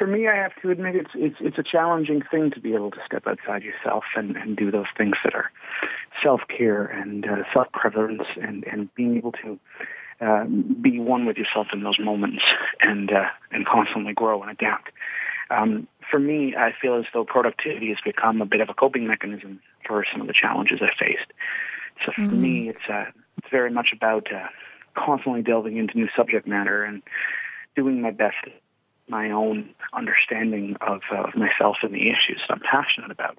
[0.02, 2.90] For me, I have to admit it's it's it's a challenging thing to be able
[2.90, 5.52] to step outside yourself and, and do those things that are
[6.24, 9.60] self care and uh, self prevalence and and being able to
[10.20, 12.42] uh, be one with yourself in those moments
[12.80, 14.90] and uh, and constantly grow and adapt.
[15.52, 19.06] Um, for me, I feel as though productivity has become a bit of a coping
[19.06, 21.32] mechanism for some of the challenges I faced.
[22.04, 22.42] So for mm-hmm.
[22.42, 24.48] me, it's uh, it's very much about uh,
[24.96, 27.04] constantly delving into new subject matter and
[27.76, 28.38] doing my best
[29.12, 33.38] my own understanding of, uh, of myself and the issues that I'm passionate about.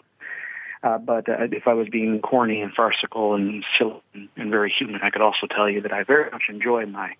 [0.84, 4.00] Uh, but uh, if I was being corny and farcical and silly
[4.36, 7.14] and, very human, I could also tell you that I very much enjoy my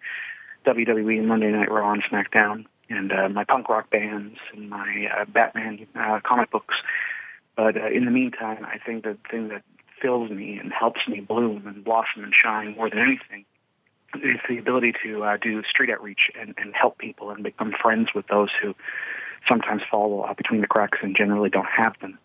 [0.67, 5.25] WWE Monday Night Raw and SmackDown and uh, my punk rock bands and my uh,
[5.25, 6.75] Batman uh, comic books.
[7.57, 9.63] But uh, in the meantime, I think the thing that
[10.01, 13.45] fills me and helps me bloom and blossom and shine more than anything
[14.17, 18.11] is the ability to uh, do street outreach and, and help people and become friends
[18.15, 18.75] with those who
[19.49, 22.19] sometimes fall uh, between the cracks and generally don't have them.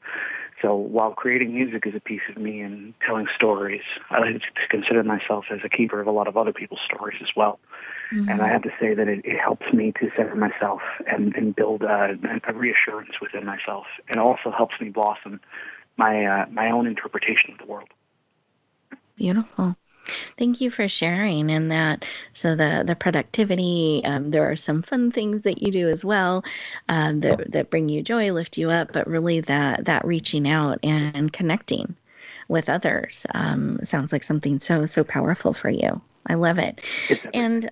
[0.61, 4.67] So while creating music is a piece of me and telling stories, I like to
[4.69, 7.59] consider myself as a keeper of a lot of other people's stories as well.
[8.11, 8.29] Mm-hmm.
[8.29, 11.55] And I have to say that it, it helps me to center myself and, and
[11.55, 12.13] build uh,
[12.47, 15.41] a reassurance within myself, and also helps me blossom
[15.97, 17.89] my uh, my own interpretation of the world.
[19.15, 19.75] Beautiful.
[20.37, 22.05] Thank you for sharing in that.
[22.33, 26.43] So the the productivity, um, there are some fun things that you do as well
[26.89, 30.79] um, that that bring you joy, lift you up, but really that that reaching out
[30.83, 31.95] and connecting
[32.47, 36.01] with others um, sounds like something so so powerful for you.
[36.27, 36.81] I love it.
[37.33, 37.71] And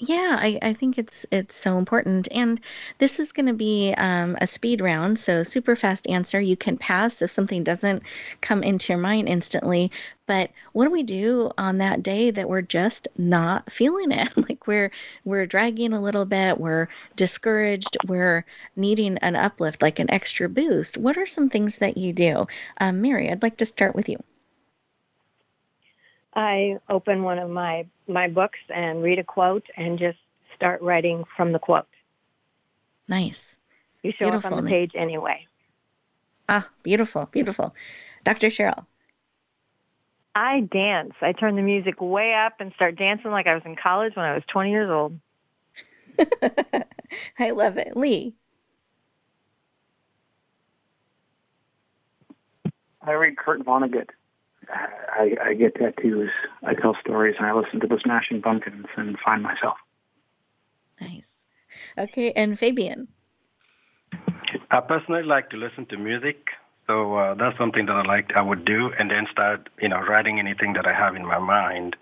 [0.00, 2.28] yeah, I, I think it's it's so important.
[2.30, 2.60] And
[2.98, 6.40] this is going to be um, a speed round, so super fast answer.
[6.40, 8.04] You can pass if something doesn't
[8.40, 9.90] come into your mind instantly.
[10.26, 14.28] But what do we do on that day that we're just not feeling it?
[14.48, 14.92] like we're
[15.24, 18.44] we're dragging a little bit, we're discouraged, we're
[18.76, 20.96] needing an uplift, like an extra boost.
[20.96, 22.46] What are some things that you do,
[22.80, 23.30] um, Mary?
[23.30, 24.18] I'd like to start with you.
[26.38, 30.18] I open one of my my books and read a quote and just
[30.54, 31.88] start writing from the quote.
[33.08, 33.58] Nice.
[34.04, 34.52] You show beautiful.
[34.52, 35.46] up on the page anyway.
[36.48, 37.74] Ah, beautiful, beautiful.
[38.22, 38.46] Dr.
[38.46, 38.86] Cheryl.
[40.36, 41.14] I dance.
[41.20, 44.24] I turn the music way up and start dancing like I was in college when
[44.24, 45.18] I was 20 years old.
[47.40, 47.96] I love it.
[47.96, 48.34] Leigh.
[53.02, 54.10] I read Kurt Vonnegut.
[54.70, 56.30] I, I get tattoos,
[56.64, 59.78] I tell stories, and I listen to the Smashing Pumpkins and find myself.
[61.00, 61.30] Nice.
[61.96, 63.08] Okay, and Fabien.
[64.70, 66.48] I personally like to listen to music,
[66.86, 68.32] so uh, that's something that I like.
[68.36, 71.38] I would do, and then start, you know, writing anything that I have in my
[71.38, 71.96] mind.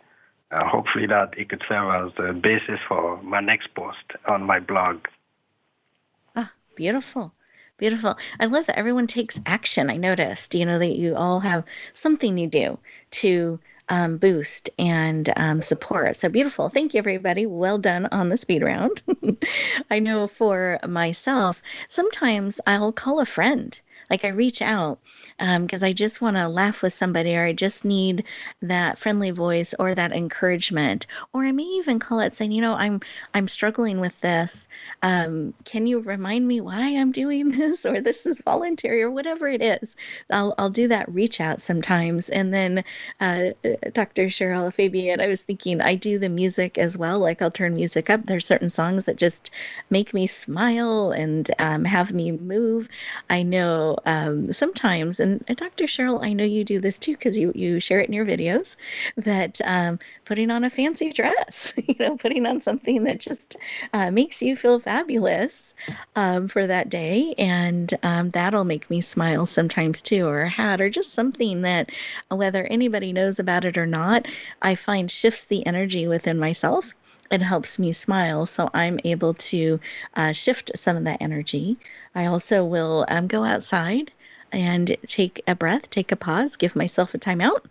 [0.50, 4.60] Uh, hopefully, that it could serve as the basis for my next post on my
[4.60, 5.06] blog.
[6.36, 7.32] Ah, beautiful.
[7.78, 8.16] Beautiful.
[8.40, 9.90] I love that everyone takes action.
[9.90, 11.64] I noticed, you know, that you all have
[11.94, 12.78] something you do
[13.12, 16.16] to um, boost and um, support.
[16.16, 16.68] So beautiful.
[16.68, 17.46] Thank you, everybody.
[17.46, 19.02] Well done on the speed round.
[19.90, 23.78] I know for myself, sometimes I'll call a friend.
[24.10, 24.98] Like I reach out
[25.38, 28.24] because um, I just want to laugh with somebody or I just need
[28.62, 31.06] that friendly voice or that encouragement.
[31.32, 33.00] Or I may even call it saying, you know, I'm
[33.34, 34.66] I'm struggling with this.
[35.02, 39.46] Um, can you remind me why I'm doing this or this is voluntary or whatever
[39.46, 39.94] it is?
[40.30, 42.30] I'll I'll do that reach out sometimes.
[42.30, 42.84] And then
[43.20, 43.50] uh,
[43.92, 44.26] Dr.
[44.26, 47.18] Cheryl Fabien, I was thinking I do the music as well.
[47.18, 48.24] Like I'll turn music up.
[48.24, 49.50] There's certain songs that just
[49.90, 52.88] make me smile and um, have me move.
[53.28, 55.84] I know um, sometimes, and Dr.
[55.84, 58.76] Cheryl, I know you do this too because you you share it in your videos.
[59.16, 63.56] That um, putting on a fancy dress, you know, putting on something that just
[63.92, 65.74] uh, makes you feel fabulous
[66.14, 70.80] um, for that day, and um, that'll make me smile sometimes too, or a hat,
[70.80, 71.90] or just something that,
[72.28, 74.26] whether anybody knows about it or not,
[74.62, 76.94] I find shifts the energy within myself
[77.30, 78.46] it helps me smile.
[78.46, 79.80] So I'm able to
[80.14, 81.76] uh, shift some of that energy.
[82.14, 84.12] I also will um, go outside
[84.52, 87.64] and take a breath, take a pause, give myself a timeout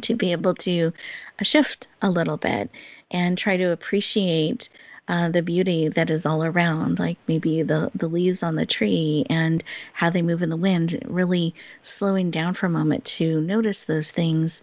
[0.00, 0.92] to be able to
[1.40, 2.70] uh, shift a little bit
[3.10, 4.68] and try to appreciate
[5.06, 9.26] uh, the beauty that is all around, like maybe the, the leaves on the tree
[9.28, 9.62] and
[9.92, 14.10] how they move in the wind, really slowing down for a moment to notice those
[14.10, 14.62] things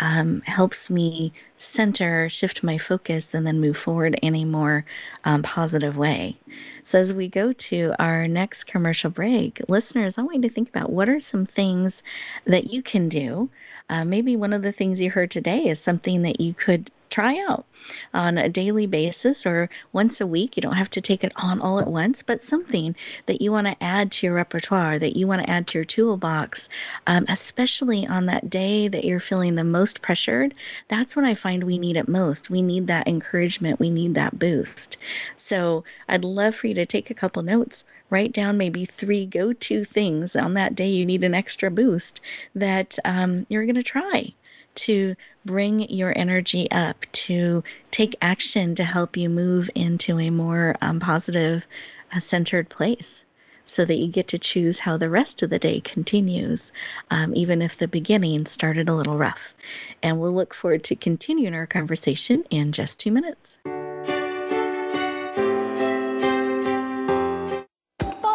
[0.00, 4.84] um, helps me center, shift my focus, and then move forward in a more
[5.24, 6.36] um, positive way.
[6.84, 10.70] So, as we go to our next commercial break, listeners, I want you to think
[10.70, 12.02] about what are some things
[12.46, 13.50] that you can do.
[13.90, 17.44] Uh, maybe one of the things you heard today is something that you could try
[17.48, 17.64] out
[18.14, 20.56] on a daily basis or once a week.
[20.56, 22.94] You don't have to take it on all at once, but something
[23.26, 25.84] that you want to add to your repertoire, that you want to add to your
[25.84, 26.68] toolbox,
[27.08, 30.54] um, especially on that day that you're feeling the most pressured.
[30.86, 32.48] That's when I find we need it most.
[32.48, 34.98] We need that encouragement, we need that boost.
[35.36, 39.52] So I'd love for you to take a couple notes write down maybe three go
[39.52, 42.20] to things on that day you need an extra boost
[42.54, 44.32] that um, you're going to try
[44.74, 50.76] to bring your energy up, to take action to help you move into a more
[50.80, 51.66] um, positive,
[52.14, 53.24] uh, centered place
[53.64, 56.72] so that you get to choose how the rest of the day continues,
[57.10, 59.54] um, even if the beginning started a little rough.
[60.02, 63.58] And we'll look forward to continuing our conversation in just two minutes.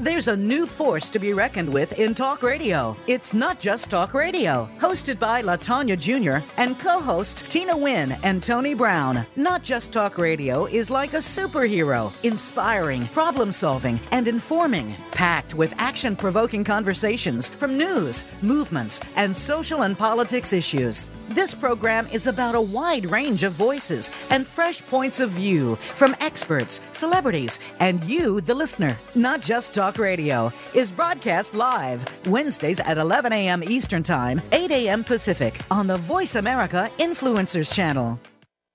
[0.00, 2.96] There's a new force to be reckoned with in talk radio.
[3.06, 4.66] It's not just talk radio.
[4.78, 6.42] Hosted by Latanya Jr.
[6.56, 9.26] and co host Tina Wynn and Tony Brown.
[9.36, 15.74] Not just talk radio is like a superhero, inspiring, problem solving, and informing, packed with
[15.76, 21.10] action provoking conversations from news, movements, and social and politics issues.
[21.30, 26.16] This program is about a wide range of voices and fresh points of view from
[26.18, 28.98] experts, celebrities, and you, the listener.
[29.14, 33.62] Not Just Talk Radio is broadcast live Wednesdays at 11 a.m.
[33.62, 35.04] Eastern Time, 8 a.m.
[35.04, 38.18] Pacific on the Voice America Influencers Channel.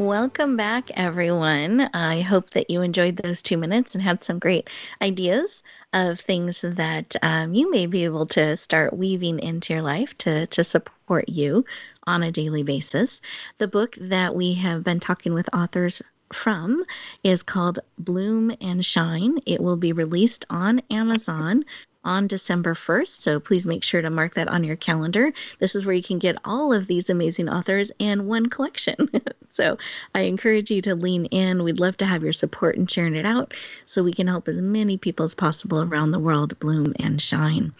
[0.00, 1.82] Welcome back, everyone.
[1.92, 4.70] I hope that you enjoyed those two minutes and had some great
[5.02, 10.16] ideas of things that um, you may be able to start weaving into your life
[10.16, 11.66] to, to support you
[12.06, 13.20] on a daily basis.
[13.58, 16.00] The book that we have been talking with authors
[16.32, 16.82] from
[17.22, 19.36] is called Bloom and Shine.
[19.44, 21.62] It will be released on Amazon
[22.04, 23.20] on December 1st.
[23.20, 25.30] So please make sure to mark that on your calendar.
[25.58, 29.10] This is where you can get all of these amazing authors in one collection.
[29.60, 29.76] so
[30.14, 31.62] I encourage you to lean in.
[31.62, 33.52] We'd love to have your support in sharing it out
[33.84, 37.74] so we can help as many people as possible around the world bloom and shine.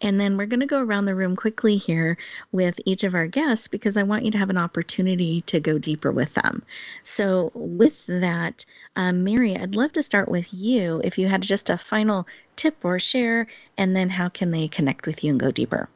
[0.00, 2.16] And then we're going to go around the room quickly here
[2.50, 5.76] with each of our guests because I want you to have an opportunity to go
[5.76, 6.62] deeper with them.
[7.02, 8.64] So, with that,
[8.96, 12.26] um, Mary, I'd love to start with you if you had just a final
[12.56, 15.90] tip or share, and then how can they connect with you and go deeper?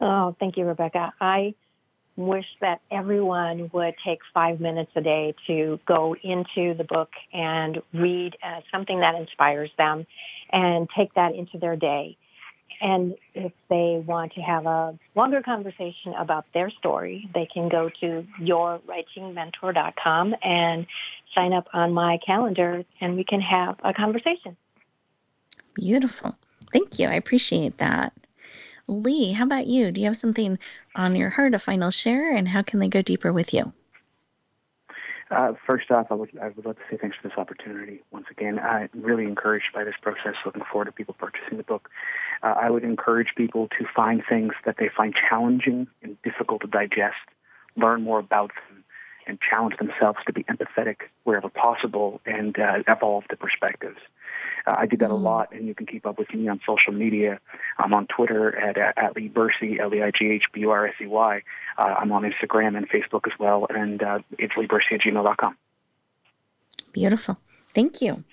[0.00, 1.14] Oh, thank you, Rebecca.
[1.20, 1.54] I
[2.16, 7.82] wish that everyone would take five minutes a day to go into the book and
[7.92, 10.06] read uh, something that inspires them
[10.50, 12.16] and take that into their day.
[12.80, 17.90] And if they want to have a longer conversation about their story, they can go
[18.00, 20.86] to yourwritingmentor.com and
[21.34, 24.56] sign up on my calendar and we can have a conversation.
[25.74, 26.36] Beautiful.
[26.72, 27.08] Thank you.
[27.08, 28.12] I appreciate that.
[28.88, 29.90] Leigh, how about you?
[29.90, 30.58] Do you have something
[30.94, 33.72] on your heart, a final share, and how can they go deeper with you?
[35.28, 38.02] Uh, first off, I would, I would love to say thanks for this opportunity.
[38.12, 41.90] Once again, I'm really encouraged by this process, looking forward to people purchasing the book.
[42.44, 46.68] Uh, I would encourage people to find things that they find challenging and difficult to
[46.68, 47.16] digest,
[47.76, 48.84] learn more about them,
[49.26, 53.98] and challenge themselves to be empathetic wherever possible and uh, evolve the perspectives.
[54.66, 55.22] Uh, I do that a mm.
[55.22, 57.40] lot, and you can keep up with me on social media.
[57.78, 61.42] I'm on Twitter at, at, at Leigh Bursey, L-E-I-G-H-B-U-R-S-E-Y.
[61.78, 65.56] Uh, I'm on Instagram and Facebook as well, and uh, it's leighbursey at gmail.com.
[66.92, 67.38] Beautiful.
[67.74, 68.24] Thank you.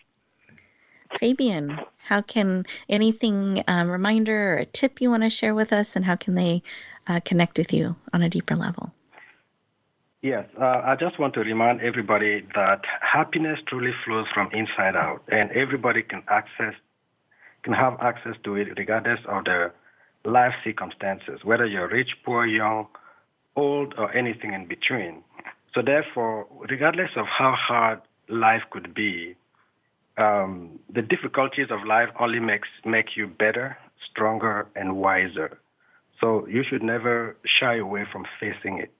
[1.19, 5.95] Fabien, how can anything, um, reminder or a tip you want to share with us,
[5.95, 6.63] and how can they
[7.07, 8.91] uh, connect with you on a deeper level?
[10.23, 15.21] Yes, uh, I just want to remind everybody that happiness truly flows from inside out,
[15.27, 16.75] and everybody can access,
[17.63, 19.73] can have access to it regardless of their
[20.23, 22.87] life circumstances, whether you're rich, poor, young,
[23.57, 25.25] old, or anything in between.
[25.75, 27.99] So therefore, regardless of how hard
[28.29, 29.35] life could be,
[30.17, 33.77] um, the difficulties of life only makes make you better,
[34.09, 35.59] stronger, and wiser.
[36.21, 38.93] So you should never shy away from facing it.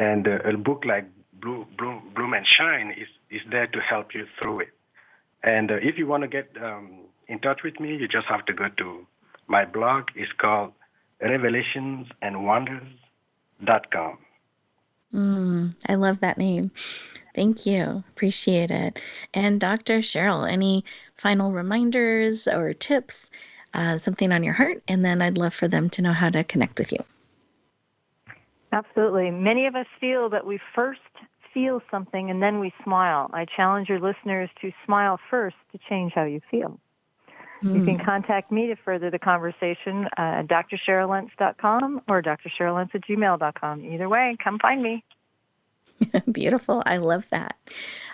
[0.00, 4.14] And uh, a book like Bloom, Bloom, Bloom and Shine is, is there to help
[4.14, 4.70] you through it.
[5.42, 8.46] And uh, if you want to get um, in touch with me, you just have
[8.46, 9.06] to go to
[9.46, 10.08] my blog.
[10.14, 10.72] It's called
[11.22, 14.18] revelationsandwonders.com.
[15.14, 16.70] Mm, I love that name.
[17.34, 18.02] Thank you.
[18.08, 18.98] Appreciate it.
[19.34, 19.98] And Dr.
[19.98, 20.82] Cheryl, any
[21.16, 23.30] final reminders or tips,
[23.74, 24.82] uh, something on your heart?
[24.88, 27.04] And then I'd love for them to know how to connect with you.
[28.72, 29.30] Absolutely.
[29.30, 31.00] Many of us feel that we first
[31.52, 33.28] feel something and then we smile.
[33.32, 36.78] I challenge your listeners to smile first to change how you feel.
[37.62, 37.74] Mm.
[37.74, 38.04] You can hmm.
[38.04, 43.84] contact me to further the conversation uh, at drcheryllentz.com or drcheryllentz at gmail.com.
[43.84, 45.04] Either way, come find me.
[46.32, 46.82] Beautiful.
[46.86, 47.56] I love that.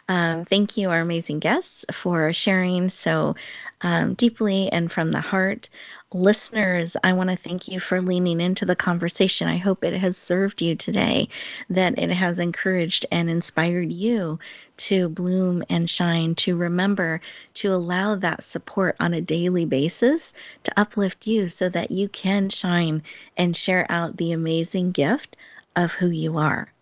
[0.08, 3.34] Um, thank you, our amazing guests, for sharing so
[3.80, 5.68] um, deeply and from the heart
[6.12, 9.48] listeners, I want to thank you for leaning into the conversation.
[9.48, 11.28] I hope it has served you today,
[11.68, 14.38] that it has encouraged and inspired you
[14.78, 17.20] to bloom and shine, to remember
[17.54, 20.32] to allow that support on a daily basis
[20.64, 23.02] to uplift you so that you can shine
[23.36, 25.36] and share out the amazing gift
[25.74, 26.72] of who you are.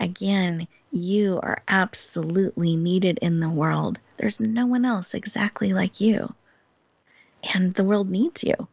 [0.00, 3.98] Again, you are absolutely needed in the world.
[4.16, 6.34] There's no one else exactly like you
[7.54, 8.68] and the world needs you.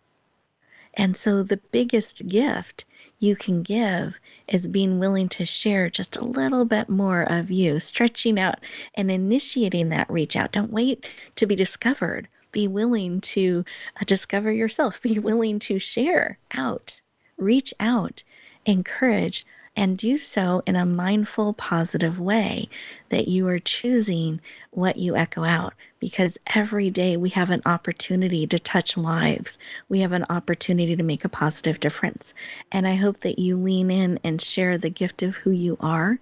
[0.96, 2.86] And so the biggest gift
[3.20, 7.80] you can give is being willing to share just a little bit more of you,
[7.80, 8.60] stretching out
[8.96, 10.52] and initiating that reach out.
[10.52, 11.06] Don't wait
[11.36, 12.28] to be discovered.
[12.52, 13.64] Be willing to
[14.00, 15.02] uh, discover yourself.
[15.04, 17.00] Be willing to share out,
[17.38, 18.24] reach out,
[18.66, 19.46] encourage,
[19.76, 22.70] and do so in a mindful, positive way
[23.10, 24.40] that you are choosing
[24.72, 29.58] what you echo out because every day we have an opportunity to touch lives.
[29.90, 32.34] We have an opportunity to make a positive difference.
[32.72, 36.20] And I hope that you lean in and share the gift of who you are.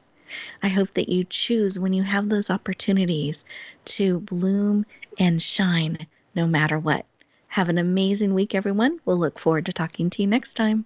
[0.64, 3.46] I hope that you choose when you have those opportunities
[3.86, 4.86] to bloom
[5.20, 7.06] and shine no matter what.
[7.48, 9.00] Have an amazing week, everyone.
[9.06, 10.86] We'll look forward to talking to you next time.